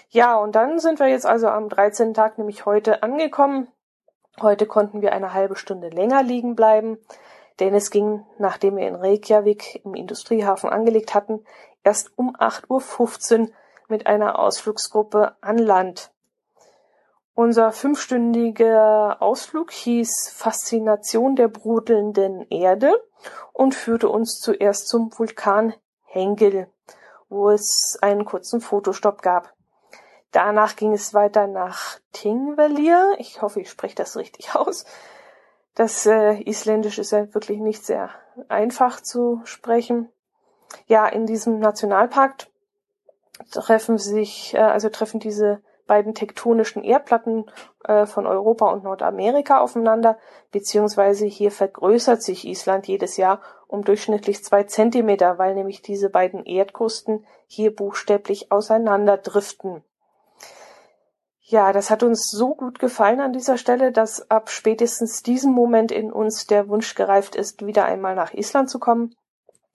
Ja, 0.09 0.37
und 0.37 0.55
dann 0.55 0.79
sind 0.79 0.99
wir 0.99 1.07
jetzt 1.07 1.25
also 1.25 1.47
am 1.47 1.69
13. 1.69 2.13
Tag, 2.13 2.37
nämlich 2.37 2.65
heute, 2.65 3.03
angekommen. 3.03 3.67
Heute 4.41 4.65
konnten 4.65 5.01
wir 5.01 5.13
eine 5.13 5.33
halbe 5.33 5.55
Stunde 5.55 5.89
länger 5.89 6.23
liegen 6.23 6.55
bleiben, 6.55 6.97
denn 7.59 7.73
es 7.73 7.91
ging, 7.91 8.25
nachdem 8.37 8.77
wir 8.77 8.87
in 8.87 8.95
Reykjavik 8.95 9.83
im 9.83 9.95
Industriehafen 9.95 10.69
angelegt 10.69 11.13
hatten, 11.13 11.43
erst 11.83 12.17
um 12.17 12.35
8.15 12.35 13.41
Uhr 13.41 13.47
mit 13.89 14.07
einer 14.07 14.39
Ausflugsgruppe 14.39 15.35
an 15.41 15.57
Land. 15.57 16.11
Unser 17.33 17.71
fünfstündiger 17.71 19.21
Ausflug 19.21 19.71
hieß 19.71 20.31
Faszination 20.33 21.35
der 21.35 21.47
brodelnden 21.47 22.45
Erde 22.49 22.93
und 23.53 23.75
führte 23.75 24.09
uns 24.09 24.39
zuerst 24.39 24.87
zum 24.89 25.17
Vulkan 25.17 25.73
Hengel, 26.03 26.67
wo 27.29 27.49
es 27.49 27.97
einen 28.01 28.25
kurzen 28.25 28.61
Fotostopp 28.61 29.21
gab. 29.21 29.53
Danach 30.31 30.75
ging 30.75 30.93
es 30.93 31.13
weiter 31.13 31.47
nach 31.47 31.99
Tingvellir. 32.13 33.15
Ich 33.17 33.41
hoffe, 33.41 33.61
ich 33.61 33.69
spreche 33.69 33.95
das 33.95 34.15
richtig 34.17 34.55
aus. 34.55 34.85
Das 35.75 36.05
äh, 36.05 36.41
Isländisch 36.43 36.99
ist 36.99 37.11
ja 37.11 37.33
wirklich 37.33 37.59
nicht 37.59 37.85
sehr 37.85 38.09
einfach 38.47 39.01
zu 39.01 39.41
sprechen. 39.45 40.09
Ja, 40.87 41.07
in 41.07 41.25
diesem 41.25 41.59
Nationalpark 41.59 42.47
treffen 43.51 43.97
sich, 43.97 44.53
äh, 44.53 44.59
also 44.59 44.89
treffen 44.89 45.19
diese 45.19 45.61
beiden 45.87 46.13
tektonischen 46.13 46.83
Erdplatten 46.83 47.45
äh, 47.83 48.05
von 48.05 48.27
Europa 48.27 48.69
und 48.69 48.83
Nordamerika 48.83 49.59
aufeinander, 49.59 50.19
beziehungsweise 50.51 51.25
hier 51.25 51.51
vergrößert 51.51 52.21
sich 52.21 52.45
Island 52.45 52.87
jedes 52.87 53.17
Jahr 53.17 53.41
um 53.67 53.83
durchschnittlich 53.83 54.43
zwei 54.43 54.63
Zentimeter, 54.63 55.39
weil 55.39 55.55
nämlich 55.55 55.81
diese 55.81 56.09
beiden 56.09 56.45
Erdkrusten 56.45 57.25
hier 57.47 57.75
buchstäblich 57.75 58.51
auseinanderdriften. 58.51 59.83
Ja, 61.51 61.73
das 61.73 61.89
hat 61.89 62.03
uns 62.03 62.29
so 62.29 62.53
gut 62.53 62.77
gefallen 62.77 63.19
an 63.19 63.33
dieser 63.33 63.57
Stelle, 63.57 63.91
dass 63.91 64.29
ab 64.29 64.51
spätestens 64.51 65.23
diesem 65.23 65.51
Moment 65.51 65.91
in 65.91 66.13
uns 66.13 66.45
der 66.45 66.69
Wunsch 66.69 66.93
gereift 66.93 67.35
ist, 67.35 67.65
wieder 67.65 67.85
einmal 67.85 68.13
nach 68.13 68.35
Island 68.35 68.69
zu 68.69 68.77
kommen 68.77 69.15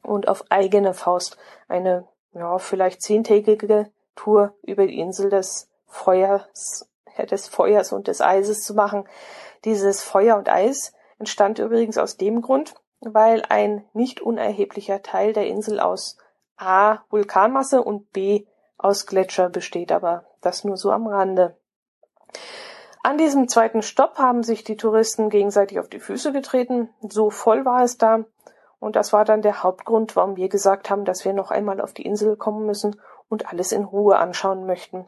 und 0.01 0.29
auf 0.29 0.45
eigene 0.51 0.95
Faust 0.95 1.37
eine, 1.67 2.07
ja, 2.33 2.59
vielleicht 2.59 3.03
zehntägige 3.03 3.91
Tour 4.15 4.55
über 4.63 4.87
die 4.87 5.01
Insel 5.01 5.31
des 5.31 5.69
Feuers, 5.89 6.89
des 7.29 7.49
Feuers 7.49 7.93
und 7.93 8.07
des 8.07 8.21
Eises 8.21 8.63
zu 8.63 8.75
machen. 8.75 9.09
Dieses 9.65 10.01
Feuer 10.01 10.37
und 10.37 10.49
Eis 10.49 10.93
entstand 11.19 11.59
übrigens 11.59 11.99
aus 11.99 12.17
dem 12.17 12.41
Grund, 12.41 12.77
weil 13.01 13.43
ein 13.49 13.85
nicht 13.95 14.21
unerheblicher 14.21 15.03
Teil 15.03 15.33
der 15.33 15.49
Insel 15.49 15.81
aus 15.81 16.19
A. 16.57 16.99
Vulkanmasse 17.11 17.83
und 17.83 18.13
B. 18.13 18.47
aus 18.79 19.07
Gletscher 19.07 19.51
besteht, 19.51 19.91
aber 19.91 20.25
das 20.41 20.63
nur 20.63 20.77
so 20.77 20.93
am 20.93 21.09
Rande. 21.09 21.57
An 23.03 23.19
diesem 23.19 23.49
zweiten 23.49 23.83
Stopp 23.83 24.19
haben 24.19 24.43
sich 24.43 24.65
die 24.65 24.79
Touristen 24.79 25.29
gegenseitig 25.29 25.79
auf 25.79 25.89
die 25.89 26.01
Füße 26.01 26.33
getreten. 26.33 26.89
So 27.03 27.29
voll 27.29 27.65
war 27.67 27.83
es 27.83 27.99
da. 27.99 28.25
Und 28.81 28.97
das 28.97 29.13
war 29.13 29.25
dann 29.25 29.43
der 29.43 29.63
Hauptgrund, 29.63 30.17
warum 30.17 30.37
wir 30.37 30.49
gesagt 30.49 30.91
haben, 30.91 31.05
dass 31.05 31.25
wir 31.25 31.33
noch 31.33 31.51
einmal 31.51 31.81
auf 31.81 31.93
die 31.93 32.07
Insel 32.07 32.37
kommen 32.37 32.67
müssen 32.67 33.01
und 33.29 33.51
alles 33.51 33.73
in 33.73 33.85
Ruhe 33.85 34.17
anschauen 34.17 34.67
möchten. 34.67 35.07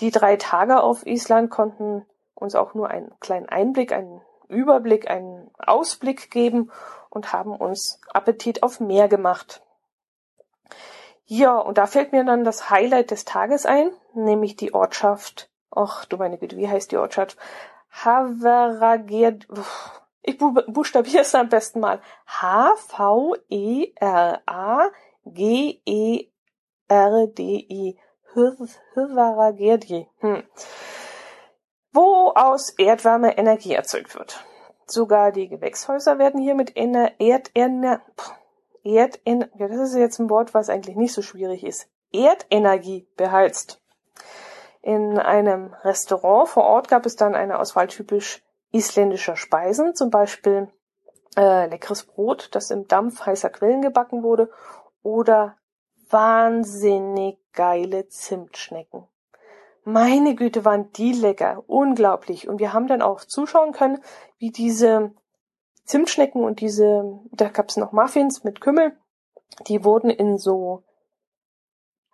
Die 0.00 0.10
drei 0.10 0.36
Tage 0.36 0.82
auf 0.82 1.06
Island 1.06 1.50
konnten 1.50 2.06
uns 2.34 2.54
auch 2.54 2.74
nur 2.74 2.88
einen 2.88 3.12
kleinen 3.20 3.48
Einblick, 3.48 3.92
einen 3.92 4.20
Überblick, 4.48 5.10
einen 5.10 5.50
Ausblick 5.58 6.30
geben 6.30 6.70
und 7.08 7.32
haben 7.32 7.54
uns 7.54 8.00
Appetit 8.12 8.62
auf 8.62 8.80
mehr 8.80 9.08
gemacht. 9.08 9.62
Ja, 11.24 11.56
und 11.56 11.78
da 11.78 11.86
fällt 11.86 12.12
mir 12.12 12.24
dann 12.24 12.42
das 12.42 12.68
Highlight 12.68 13.10
des 13.12 13.24
Tages 13.24 13.64
ein, 13.64 13.92
nämlich 14.12 14.56
die 14.56 14.74
Ortschaft 14.74 15.51
Ach 15.74 16.04
du 16.04 16.16
meine 16.16 16.38
Güte, 16.38 16.56
wie 16.56 16.68
heißt 16.68 16.92
die 16.92 16.98
Ortschaft? 16.98 17.36
Haveragerd. 17.90 19.48
Ich 20.22 20.38
buchstabiere 20.38 21.22
es 21.22 21.34
am 21.34 21.48
besten 21.48 21.80
mal. 21.80 22.00
H-V-E-R-A-G-E-R-D-I. 22.26 23.18
Hyvaragerdi. 28.34 30.08
Hm. 30.18 30.44
Wo 31.92 32.32
aus 32.34 32.70
Erdwärme 32.70 33.36
Energie 33.36 33.74
erzeugt 33.74 34.14
wird. 34.14 34.44
Sogar 34.86 35.32
die 35.32 35.48
Gewächshäuser 35.48 36.18
werden 36.18 36.40
hier 36.40 36.54
mit 36.54 36.76
Ener 36.76 37.18
Erdener 37.18 38.00
ja, 38.84 39.06
das 39.56 39.78
ist 39.78 39.94
jetzt 39.94 40.18
ein 40.18 40.30
Wort, 40.30 40.54
was 40.54 40.68
eigentlich 40.68 40.96
nicht 40.96 41.14
so 41.14 41.22
schwierig 41.22 41.64
ist. 41.64 41.88
Erdenergie 42.12 43.06
beheizt. 43.16 43.80
In 44.82 45.18
einem 45.18 45.74
Restaurant 45.84 46.48
vor 46.48 46.64
Ort 46.64 46.88
gab 46.88 47.06
es 47.06 47.16
dann 47.16 47.34
eine 47.34 47.58
Auswahl 47.58 47.86
typisch 47.86 48.42
isländischer 48.72 49.36
Speisen, 49.36 49.94
zum 49.94 50.10
Beispiel 50.10 50.68
äh, 51.36 51.68
leckeres 51.68 52.04
Brot, 52.04 52.48
das 52.52 52.70
im 52.70 52.88
Dampf 52.88 53.24
heißer 53.24 53.50
Quellen 53.50 53.82
gebacken 53.82 54.22
wurde, 54.22 54.50
oder 55.02 55.56
wahnsinnig 56.10 57.38
geile 57.52 58.08
Zimtschnecken. 58.08 59.06
Meine 59.84 60.34
Güte, 60.34 60.64
waren 60.64 60.92
die 60.92 61.12
lecker, 61.12 61.64
unglaublich. 61.66 62.48
Und 62.48 62.60
wir 62.60 62.72
haben 62.72 62.86
dann 62.86 63.02
auch 63.02 63.20
zuschauen 63.24 63.72
können, 63.72 64.00
wie 64.38 64.50
diese 64.50 65.12
Zimtschnecken 65.84 66.44
und 66.44 66.60
diese, 66.60 67.20
da 67.32 67.48
gab's 67.48 67.76
noch 67.76 67.92
Muffins 67.92 68.44
mit 68.44 68.60
Kümmel, 68.60 68.96
die 69.66 69.84
wurden 69.84 70.10
in 70.10 70.38
so 70.38 70.84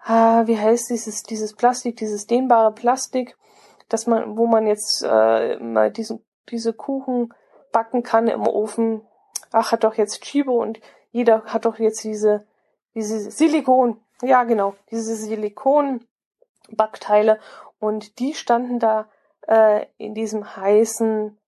ah, 0.09 0.47
wie 0.47 0.59
heißt 0.59 0.91
dieses, 0.91 1.23
dieses 1.23 1.55
Plastik, 1.55 1.97
dieses 1.97 2.27
dehnbare 2.27 2.73
Plastik, 2.73 3.37
dass 3.89 4.07
man, 4.07 4.37
wo 4.37 4.47
man 4.47 4.67
jetzt 4.67 5.03
äh, 5.07 5.57
mal 5.59 5.91
diesen, 5.91 6.25
diese 6.49 6.73
Kuchen 6.73 7.35
backen 7.73 8.03
kann 8.03 8.29
im 8.29 8.47
Ofen. 8.47 9.03
Ach, 9.53 9.73
hat 9.73 9.85
doch 9.85 9.95
jetzt 9.95 10.23
Chibo 10.23 10.61
und 10.61 10.81
jeder 11.11 11.45
hat 11.45 11.65
doch 11.65 11.79
jetzt 11.79 12.05
diese, 12.05 12.47
diese 12.95 13.31
Silikon, 13.31 13.99
ja 14.23 14.45
genau, 14.45 14.75
diese 14.91 15.15
Silikon-Backteile 15.15 17.39
und 17.79 18.19
die 18.19 18.35
standen 18.35 18.79
da 18.79 19.09
äh, 19.47 19.87
in 19.97 20.13
diesem 20.15 20.55
heißen 20.57 21.39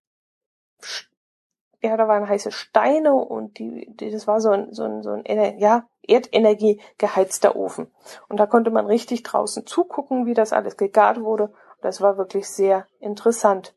ja, 1.82 1.96
da 1.96 2.06
waren 2.08 2.28
heiße 2.28 2.52
Steine 2.52 3.14
und 3.14 3.58
die, 3.58 3.86
die 3.96 4.10
das 4.10 4.26
war 4.26 4.38
so 4.40 4.50
ein, 4.50 4.74
so 4.74 4.84
ein, 4.84 5.02
so 5.02 5.12
ein 5.12 5.24
ja, 5.58 5.86
Erdenergie 6.02 6.80
geheizter 6.98 7.56
Ofen. 7.56 7.90
Und 8.28 8.38
da 8.38 8.46
konnte 8.46 8.70
man 8.70 8.86
richtig 8.86 9.22
draußen 9.22 9.66
zugucken, 9.66 10.26
wie 10.26 10.34
das 10.34 10.52
alles 10.52 10.76
gegart 10.76 11.20
wurde. 11.20 11.52
Das 11.82 12.00
war 12.00 12.18
wirklich 12.18 12.48
sehr 12.48 12.86
interessant. 12.98 13.74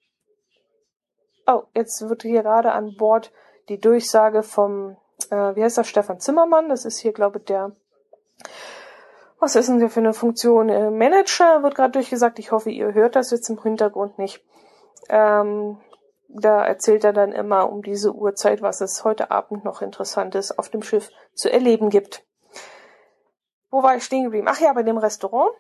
Oh, 1.46 1.64
jetzt 1.74 2.08
wird 2.08 2.24
hier 2.24 2.44
gerade 2.44 2.72
an 2.72 2.96
Bord 2.98 3.32
die 3.70 3.80
Durchsage 3.80 4.44
vom, 4.44 4.98
äh, 5.30 5.56
wie 5.56 5.64
heißt 5.64 5.78
das, 5.78 5.88
Stefan 5.88 6.20
Zimmermann. 6.20 6.70
Das 6.70 6.86
ist 6.86 7.00
hier, 7.00 7.14
glaube 7.14 7.40
ich, 7.40 7.46
der, 7.46 7.76
was 9.40 9.56
ist 9.56 9.68
denn 9.68 9.80
der 9.80 9.90
für 9.90 10.00
eine 10.00 10.14
Funktion? 10.14 10.70
Äh, 10.70 10.90
Manager 10.90 11.64
wird 11.64 11.76
gerade 11.76 11.92
durchgesagt. 11.92 12.40
Ich 12.40 12.52
hoffe, 12.52 12.72
ihr 12.72 12.94
hört 12.94 13.16
das 13.16 13.32
jetzt 13.32 13.50
im 13.50 13.62
Hintergrund 13.62 14.18
nicht. 14.18 14.44
Ähm, 15.10 15.78
da 16.34 16.66
erzählt 16.66 17.04
er 17.04 17.14
dann 17.14 17.32
immer 17.32 17.70
um 17.70 17.82
diese 17.82 18.14
Uhrzeit, 18.14 18.62
was 18.62 18.82
es 18.82 19.04
heute 19.04 19.32
Abend 19.32 19.64
noch 19.64 19.82
Interessantes 19.82 20.58
auf 20.58 20.70
dem 20.70 20.82
Schiff 20.82 21.10
zu 21.34 21.52
erleben 21.52 21.90
gibt. 21.90 22.26
Wo 23.70 23.84
war 23.84 23.96
ich 23.96 24.04
stehen 24.04 24.24
geblieben? 24.24 24.48
Ach 24.50 24.60
ja, 24.60 24.74
bei 24.74 24.84
dem 24.84 24.98
Restaurant. 24.98 25.52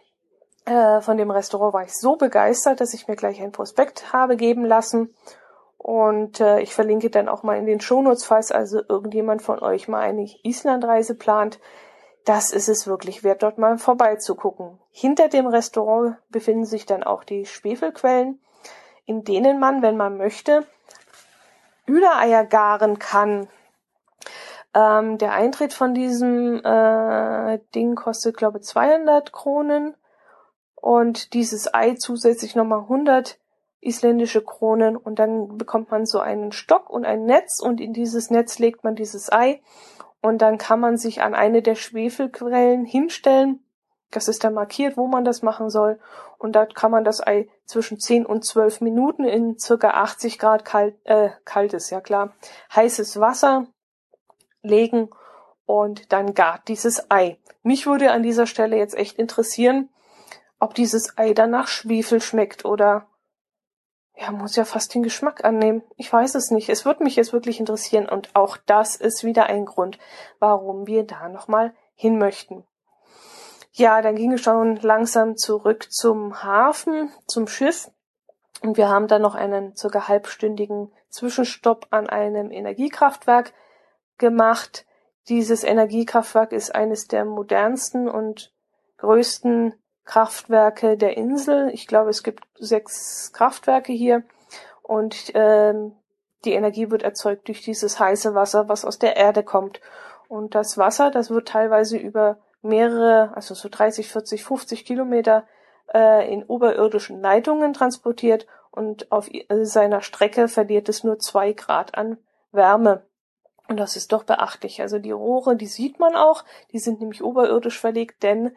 Äh, 0.66 1.02
von 1.02 1.18
dem 1.18 1.32
Restaurant 1.32 1.74
war 1.74 1.84
ich 1.84 1.94
so 1.94 2.16
begeistert, 2.16 2.80
dass 2.80 2.94
ich 2.94 3.08
mir 3.08 3.16
gleich 3.16 3.42
ein 3.42 3.52
Prospekt 3.52 4.14
habe 4.14 4.36
geben 4.38 4.66
lassen. 4.66 5.14
Und 5.78 6.40
äh, 6.40 6.62
ich 6.62 6.74
verlinke 6.74 7.10
dann 7.10 7.28
auch 7.28 7.44
mal 7.44 7.58
in 7.58 7.66
den 7.66 7.82
Shownotes, 7.82 8.24
falls 8.24 8.52
also 8.52 8.82
irgendjemand 8.88 9.42
von 9.42 9.60
euch 9.60 9.88
mal 9.88 10.00
eine 10.00 10.30
Islandreise 10.44 11.16
plant. 11.16 11.60
Das 12.26 12.52
ist 12.54 12.70
es 12.70 12.88
wirklich 12.88 13.24
wert, 13.24 13.44
dort 13.44 13.58
mal 13.58 13.78
vorbeizugucken. 13.78 14.80
Hinter 14.92 15.28
dem 15.28 15.46
Restaurant 15.46 16.18
befinden 16.30 16.66
sich 16.66 16.86
dann 16.86 17.04
auch 17.04 17.24
die 17.26 17.46
Schwefelquellen 17.46 18.40
in 19.06 19.24
denen 19.24 19.60
man, 19.60 19.82
wenn 19.82 19.98
man 19.98 20.18
möchte, 20.18 20.66
Hühnereier 21.86 22.46
garen 22.46 23.00
kann. 23.00 23.48
Ähm, 24.74 25.18
der 25.18 25.34
Eintritt 25.34 25.74
von 25.74 25.94
diesem 25.94 26.63
äh, 26.63 27.60
Ding 27.76 27.96
kostet, 27.96 28.38
glaube 28.38 28.60
ich, 28.60 28.66
200 28.66 29.32
Kronen 29.32 29.96
und 30.76 31.34
dieses 31.34 31.74
Ei 31.74 31.96
zusätzlich 31.96 32.56
nochmal 32.56 32.82
100 32.82 33.39
isländische 33.82 34.42
Kronen 34.42 34.96
und 34.96 35.20
dann 35.20 35.58
bekommt 35.58 35.92
man 35.92 36.06
so 36.06 36.20
einen 36.20 36.52
Stock 36.52 36.89
und 36.89 37.06
ein 37.06 37.26
Netz 37.26 37.60
und 37.62 37.82
in 37.82 37.94
dieses 37.94 38.30
Netz 38.30 38.58
legt 38.60 38.84
man 38.84 38.96
dieses 38.96 39.32
Ei 39.32 39.62
und 40.22 40.42
dann 40.42 40.58
kann 40.58 40.80
man 40.80 40.98
sich 40.98 41.22
an 41.22 41.36
eine 41.36 41.62
der 41.62 41.76
Schwefelquellen 41.76 42.86
hinstellen. 42.86 43.63
Das 44.15 44.28
ist 44.28 44.43
dann 44.43 44.54
markiert, 44.54 44.97
wo 44.97 45.08
man 45.08 45.26
das 45.26 45.41
machen 45.41 45.69
soll. 45.69 45.99
Und 46.38 46.54
da 46.54 46.65
kann 46.65 46.91
man 46.91 47.04
das 47.04 47.26
Ei 47.26 47.49
zwischen 47.65 47.99
10 47.99 48.26
und 48.26 48.45
12 48.45 48.82
Minuten 48.82 49.26
in 49.26 49.58
circa 49.58 49.91
80 49.91 50.39
Grad 50.39 50.65
kalt, 50.65 50.95
äh, 51.06 51.30
kaltes, 51.45 51.89
ja 51.89 52.02
klar, 52.02 52.34
heißes 52.73 53.19
Wasser 53.19 53.67
legen 54.62 55.10
und 55.65 56.12
dann 56.12 56.34
gart 56.34 56.67
dieses 56.67 57.10
Ei. 57.10 57.38
Mich 57.62 57.86
würde 57.86 58.12
an 58.12 58.23
dieser 58.23 58.47
Stelle 58.47 58.78
jetzt 58.78 58.95
echt 58.95 59.17
interessieren, 59.17 59.89
ob 60.60 60.73
dieses 60.73 61.17
Ei 61.17 61.34
dann 61.34 61.52
nach 61.52 61.67
Schwefel 61.67 62.21
schmeckt 62.21 62.65
oder 62.65 63.08
ja, 64.15 64.32
muss 64.32 64.56
ja 64.56 64.63
fast 64.63 64.93
den 64.93 65.04
Geschmack 65.04 65.43
annehmen. 65.43 65.82
Ich 65.97 66.12
weiß 66.12 66.36
es 66.36 66.52
nicht. 66.52 66.69
Es 66.69 66.86
würde 66.86 67.04
mich 67.04 67.15
jetzt 67.15 67.34
wirklich 67.34 67.60
interessieren 67.60 68.08
und 68.08 68.36
auch 68.36 68.58
das 68.58 68.95
ist 68.95 69.23
wieder 69.23 69.47
ein 69.47 69.65
Grund, 69.65 69.97
warum 70.39 70.86
wir 70.88 71.04
da 71.04 71.30
nochmal 71.30 71.73
hin 71.95 72.17
möchten. 72.17 72.63
Ja, 73.76 74.04
dann 74.04 74.16
ging 74.16 74.34
es 74.34 74.42
schon 74.42 74.76
langsam 74.78 75.36
zurück 75.36 75.92
zum 75.92 76.44
Hafen, 76.44 77.12
zum 77.26 77.48
Schiff 77.48 77.90
und 78.62 78.78
wir 78.78 78.88
haben 78.88 79.08
dann 79.08 79.24
noch 79.24 79.34
einen 79.34 79.76
circa 79.76 80.08
halbstündigen 80.08 80.92
Zwischenstopp 81.10 81.88
an 81.90 82.08
einem 82.08 82.52
Energiekraftwerk 82.52 83.52
gemacht. 84.20 84.86
Dieses 85.28 85.64
Energiekraftwerk 85.64 86.52
ist 86.52 86.76
eines 86.76 87.08
der 87.08 87.26
modernsten 87.26 88.08
und 88.08 88.54
größten 88.98 89.74
Kraftwerke 90.06 90.96
der 90.96 91.18
Insel. 91.18 91.70
Ich 91.74 91.88
glaube, 91.88 92.12
es 92.12 92.22
gibt 92.22 92.44
sechs 92.60 93.34
Kraftwerke 93.34 93.92
hier 93.92 94.24
und 94.84 95.32
ähm, 95.34 95.96
die 96.46 96.54
Energie 96.54 96.92
wird 96.92 97.02
erzeugt 97.02 97.48
durch 97.48 97.62
dieses 97.62 98.00
heiße 98.00 98.36
Wasser, 98.36 98.70
was 98.70 98.86
aus 98.86 99.00
der 99.00 99.16
Erde 99.16 99.44
kommt. 99.44 99.82
Und 100.28 100.54
das 100.54 100.78
Wasser, 100.78 101.10
das 101.10 101.32
wird 101.32 101.48
teilweise 101.48 101.98
über 101.98 102.38
mehrere, 102.63 103.36
also 103.36 103.54
so 103.54 103.69
30, 103.69 104.10
40, 104.10 104.43
50 104.43 104.86
Kilometer 104.86 105.45
äh, 105.93 106.32
in 106.32 106.43
oberirdischen 106.43 107.21
Leitungen 107.21 107.73
transportiert 107.73 108.47
und 108.71 109.12
auf 109.12 109.30
seiner 109.49 110.02
Strecke 110.02 110.47
verliert 110.47 110.89
es 110.89 111.04
nur 111.04 111.19
zwei 111.19 111.54
Grad 111.54 111.95
an 111.95 112.17
Wärme. 112.52 113.06
Und 113.67 113.80
das 113.80 113.95
ist 113.95 114.12
doch 114.12 114.23
beachtlich. 114.23 114.82
Also 114.82 114.99
die 114.99 115.12
Rohre, 115.12 115.56
die 115.56 115.67
sieht 115.67 115.99
man 115.99 116.15
auch, 116.15 116.43
die 116.71 116.80
sind 116.80 116.99
nämlich 116.99 117.23
oberirdisch 117.23 117.80
verlegt, 117.80 118.23
denn 118.23 118.56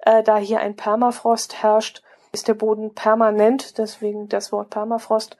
äh, 0.00 0.22
da 0.22 0.36
hier 0.38 0.60
ein 0.60 0.76
Permafrost 0.76 1.62
herrscht, 1.62 2.02
ist 2.32 2.48
der 2.48 2.54
Boden 2.54 2.94
permanent, 2.94 3.78
deswegen 3.78 4.28
das 4.28 4.52
Wort 4.52 4.70
Permafrost, 4.70 5.36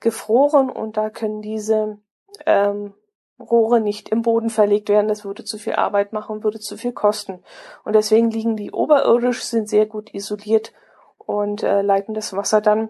gefroren 0.00 0.68
und 0.68 0.96
da 0.96 1.10
können 1.10 1.42
diese 1.42 1.98
ähm, 2.44 2.94
Rohre 3.42 3.80
nicht 3.80 4.08
im 4.08 4.22
Boden 4.22 4.50
verlegt 4.50 4.88
werden. 4.88 5.08
Das 5.08 5.24
würde 5.24 5.44
zu 5.44 5.58
viel 5.58 5.74
Arbeit 5.74 6.12
machen, 6.12 6.44
würde 6.44 6.60
zu 6.60 6.76
viel 6.76 6.92
kosten. 6.92 7.42
Und 7.84 7.94
deswegen 7.94 8.30
liegen 8.30 8.56
die 8.56 8.72
oberirdisch, 8.72 9.42
sind 9.42 9.68
sehr 9.68 9.86
gut 9.86 10.14
isoliert 10.14 10.72
und 11.18 11.62
äh, 11.62 11.82
leiten 11.82 12.14
das 12.14 12.34
Wasser 12.34 12.60
dann 12.60 12.88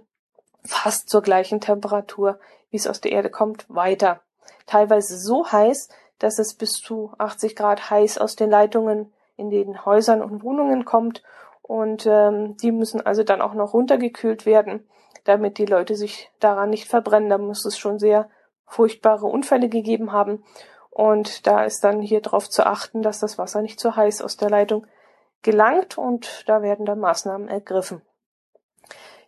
fast 0.65 1.09
zur 1.09 1.23
gleichen 1.23 1.61
Temperatur, 1.61 2.39
wie 2.71 2.77
es 2.77 2.87
aus 2.87 3.01
der 3.01 3.13
Erde 3.13 3.31
kommt, 3.31 3.67
weiter. 3.69 4.21
Teilweise 4.67 5.19
so 5.19 5.51
heiß, 5.51 5.89
dass 6.19 6.39
es 6.39 6.55
bis 6.55 6.73
zu 6.75 7.13
80 7.19 7.57
Grad 7.57 7.91
heiß 7.91 8.19
aus 8.19 8.37
den 8.37 8.51
Leitungen 8.51 9.13
in 9.37 9.51
den 9.51 9.85
Häusern 9.85 10.23
und 10.23 10.45
Wohnungen 10.45 10.85
kommt. 10.85 11.23
Und 11.63 12.07
ähm, 12.07 12.57
die 12.59 12.73
müssen 12.73 13.05
also 13.05 13.25
dann 13.25 13.41
auch 13.41 13.55
noch 13.55 13.73
runtergekühlt 13.73 14.47
werden, 14.47 14.87
damit 15.25 15.59
die 15.59 15.67
Leute 15.67 15.97
sich 15.97 16.31
daran 16.39 16.71
nicht 16.71 16.89
verbrennen. 16.89 17.31
Da 17.31 17.39
muss 17.39 17.65
es 17.65 17.79
schon 17.79 17.99
sehr 17.99 18.29
furchtbare 18.73 19.27
Unfälle 19.27 19.69
gegeben 19.69 20.13
haben. 20.13 20.43
Und 20.91 21.47
da 21.47 21.65
ist 21.65 21.85
dann 21.85 22.01
hier 22.01 22.21
darauf 22.21 22.49
zu 22.51 22.67
achten, 22.67 23.03
dass 23.03 23.21
das 23.21 23.39
Wasser 23.39 23.63
nicht 23.63 23.81
zu 23.81 23.97
heiß 23.97 24.23
aus 24.23 24.37
der 24.37 24.51
Leitung 24.51 24.87
gelangt 25.43 25.99
und 25.99 26.45
da 26.47 26.63
werden 26.63 26.87
dann 26.87 27.01
Maßnahmen 27.01 27.49
ergriffen. 27.49 28.03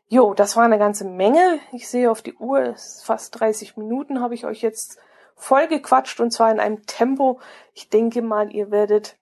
Jo, 0.08 0.34
das 0.34 0.56
war 0.56 0.64
eine 0.64 0.78
ganze 0.78 1.04
Menge. 1.04 1.58
Ich 1.72 1.88
sehe 1.88 2.10
auf 2.10 2.22
die 2.22 2.34
Uhr, 2.34 2.74
fast 3.02 3.40
30 3.40 3.76
Minuten 3.76 4.20
habe 4.20 4.34
ich 4.34 4.44
euch 4.44 4.60
jetzt 4.60 4.98
voll 5.34 5.66
gequatscht 5.66 6.20
und 6.20 6.30
zwar 6.30 6.50
in 6.52 6.60
einem 6.60 6.86
Tempo. 6.86 7.40
Ich 7.72 7.88
denke 7.88 8.22
mal, 8.22 8.54
ihr 8.54 8.70
werdet 8.70 9.16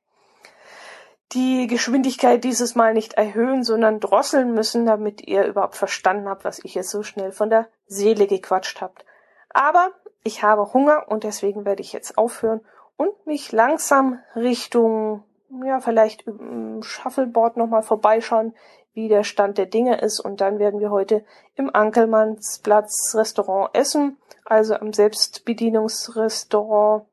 die 1.33 1.67
Geschwindigkeit 1.67 2.45
dieses 2.45 2.75
Mal 2.75 2.93
nicht 2.93 3.15
erhöhen, 3.15 3.65
sondern 3.65 4.01
drosseln 4.01 4.53
müssen, 4.53 4.85
damit 4.85 5.27
ihr 5.27 5.47
überhaupt 5.47 5.77
verstanden 5.77 6.29
habt, 6.29 6.45
was 6.45 6.63
ich 6.63 6.75
jetzt 6.75 6.91
so 6.91 7.03
schnell 7.03 7.33
von 7.33 7.49
der 7.49 7.69
Seele 7.87 8.27
gequatscht 8.27 8.83
habt. 8.83 9.07
Aber 9.49 9.93
ich 10.25 10.43
habe 10.43 10.73
Hunger 10.73 11.07
und 11.09 11.25
deswegen 11.25 11.65
werde 11.65 11.83
ich 11.83 11.93
jetzt 11.93 12.19
aufhören 12.19 12.61
und 12.97 13.27
mich 13.27 13.53
langsam 13.53 14.21
Richtung, 14.37 15.25
ja, 15.65 15.81
vielleicht 15.81 16.27
im 16.27 16.83
Shuffleboard 16.83 17.57
nochmal 17.57 17.83
vorbeischauen, 17.83 18.55
wie 18.95 19.09
der 19.09 19.25
Stand 19.25 19.59
der 19.59 19.67
Dinge 19.67 20.01
ist. 20.01 20.21
Und 20.21 20.41
dann 20.41 20.59
werden 20.59 20.81
wir 20.81 20.91
heute 20.91 21.25
im 21.55 21.75
Ankelmannsplatz 21.75 23.15
Restaurant 23.17 23.75
essen, 23.75 24.17
also 24.45 24.75
am 24.75 24.93
Selbstbedienungsrestaurant. 24.93 27.07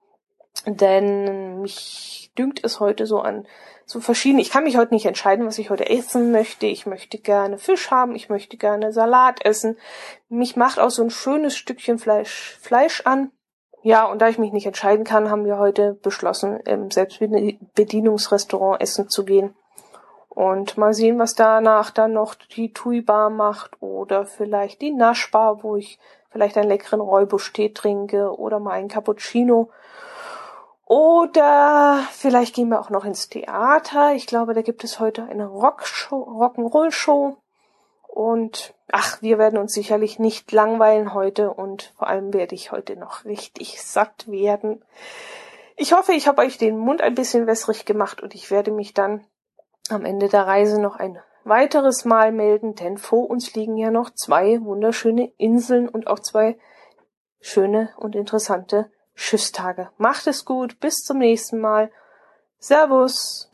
Denn 0.65 1.61
mich 1.61 2.31
dünkt 2.37 2.63
es 2.63 2.79
heute 2.79 3.05
so 3.05 3.19
an 3.19 3.45
so 3.89 4.01
verschiedene. 4.01 4.43
Ich 4.43 4.51
kann 4.51 4.65
mich 4.65 4.77
heute 4.77 4.93
nicht 4.93 5.07
entscheiden, 5.07 5.47
was 5.47 5.57
ich 5.57 5.71
heute 5.71 5.89
essen 5.89 6.31
möchte. 6.31 6.67
Ich 6.67 6.85
möchte 6.85 7.17
gerne 7.17 7.57
Fisch 7.57 7.89
haben, 7.89 8.13
ich 8.15 8.29
möchte 8.29 8.55
gerne 8.55 8.93
Salat 8.93 9.43
essen. 9.43 9.79
Mich 10.29 10.55
macht 10.55 10.77
auch 10.79 10.91
so 10.91 11.01
ein 11.01 11.09
schönes 11.09 11.57
Stückchen 11.57 11.97
Fleisch, 11.97 12.59
Fleisch 12.61 13.01
an. 13.05 13.31
Ja, 13.81 14.05
und 14.05 14.21
da 14.21 14.29
ich 14.29 14.37
mich 14.37 14.51
nicht 14.51 14.67
entscheiden 14.67 15.05
kann, 15.05 15.31
haben 15.31 15.43
wir 15.45 15.57
heute 15.57 15.93
beschlossen, 16.03 16.59
im 16.59 16.91
Selbstbedienungsrestaurant 16.91 18.79
essen 18.79 19.09
zu 19.09 19.25
gehen. 19.25 19.55
Und 20.27 20.77
mal 20.77 20.93
sehen, 20.93 21.17
was 21.17 21.33
danach 21.33 21.89
dann 21.89 22.13
noch 22.13 22.35
die 22.35 22.71
Tui 22.71 23.01
Bar 23.01 23.31
macht 23.31 23.81
oder 23.81 24.27
vielleicht 24.27 24.81
die 24.81 24.91
Naschbar, 24.91 25.63
wo 25.63 25.77
ich 25.77 25.97
vielleicht 26.29 26.59
einen 26.59 26.69
leckeren 26.69 27.01
Räubusch-Tee 27.01 27.69
trinke 27.69 28.37
oder 28.37 28.59
mal 28.59 28.73
einen 28.73 28.87
Cappuccino 28.87 29.71
oder 30.89 32.03
vielleicht 32.13 32.55
gehen 32.55 32.69
wir 32.69 32.81
auch 32.81 32.89
noch 32.89 33.05
ins 33.05 33.29
Theater. 33.29 34.15
Ich 34.15 34.25
glaube, 34.25 34.55
da 34.55 34.63
gibt 34.63 34.83
es 34.83 34.99
heute 34.99 35.23
eine 35.23 35.45
Rockshow, 35.45 36.23
Rock'n'Roll-Show. 36.23 37.37
Und 38.07 38.73
ach, 38.91 39.21
wir 39.21 39.37
werden 39.37 39.59
uns 39.59 39.73
sicherlich 39.73 40.17
nicht 40.17 40.51
langweilen 40.51 41.13
heute 41.13 41.53
und 41.53 41.93
vor 41.95 42.07
allem 42.07 42.33
werde 42.33 42.55
ich 42.55 42.71
heute 42.71 42.95
noch 42.95 43.23
richtig 43.23 43.79
satt 43.83 44.31
werden. 44.31 44.83
Ich 45.77 45.93
hoffe, 45.93 46.13
ich 46.13 46.27
habe 46.27 46.41
euch 46.41 46.57
den 46.57 46.79
Mund 46.79 47.03
ein 47.03 47.13
bisschen 47.13 47.45
wässrig 47.45 47.85
gemacht 47.85 48.23
und 48.23 48.33
ich 48.33 48.49
werde 48.49 48.71
mich 48.71 48.95
dann 48.95 49.27
am 49.91 50.05
Ende 50.05 50.27
der 50.27 50.47
Reise 50.47 50.81
noch 50.81 50.95
ein 50.95 51.19
weiteres 51.43 52.03
Mal 52.03 52.31
melden, 52.31 52.73
denn 52.73 52.97
vor 52.97 53.29
uns 53.29 53.53
liegen 53.53 53.77
ja 53.77 53.91
noch 53.91 54.09
zwei 54.09 54.59
wunderschöne 54.59 55.31
Inseln 55.37 55.87
und 55.87 56.07
auch 56.07 56.19
zwei 56.19 56.57
schöne 57.41 57.93
und 57.97 58.15
interessante 58.15 58.89
Schiffstage. 59.19 59.89
Macht 59.97 60.27
es 60.27 60.45
gut, 60.45 60.79
bis 60.79 60.95
zum 61.03 61.17
nächsten 61.17 61.59
Mal. 61.59 61.91
Servus. 62.57 63.49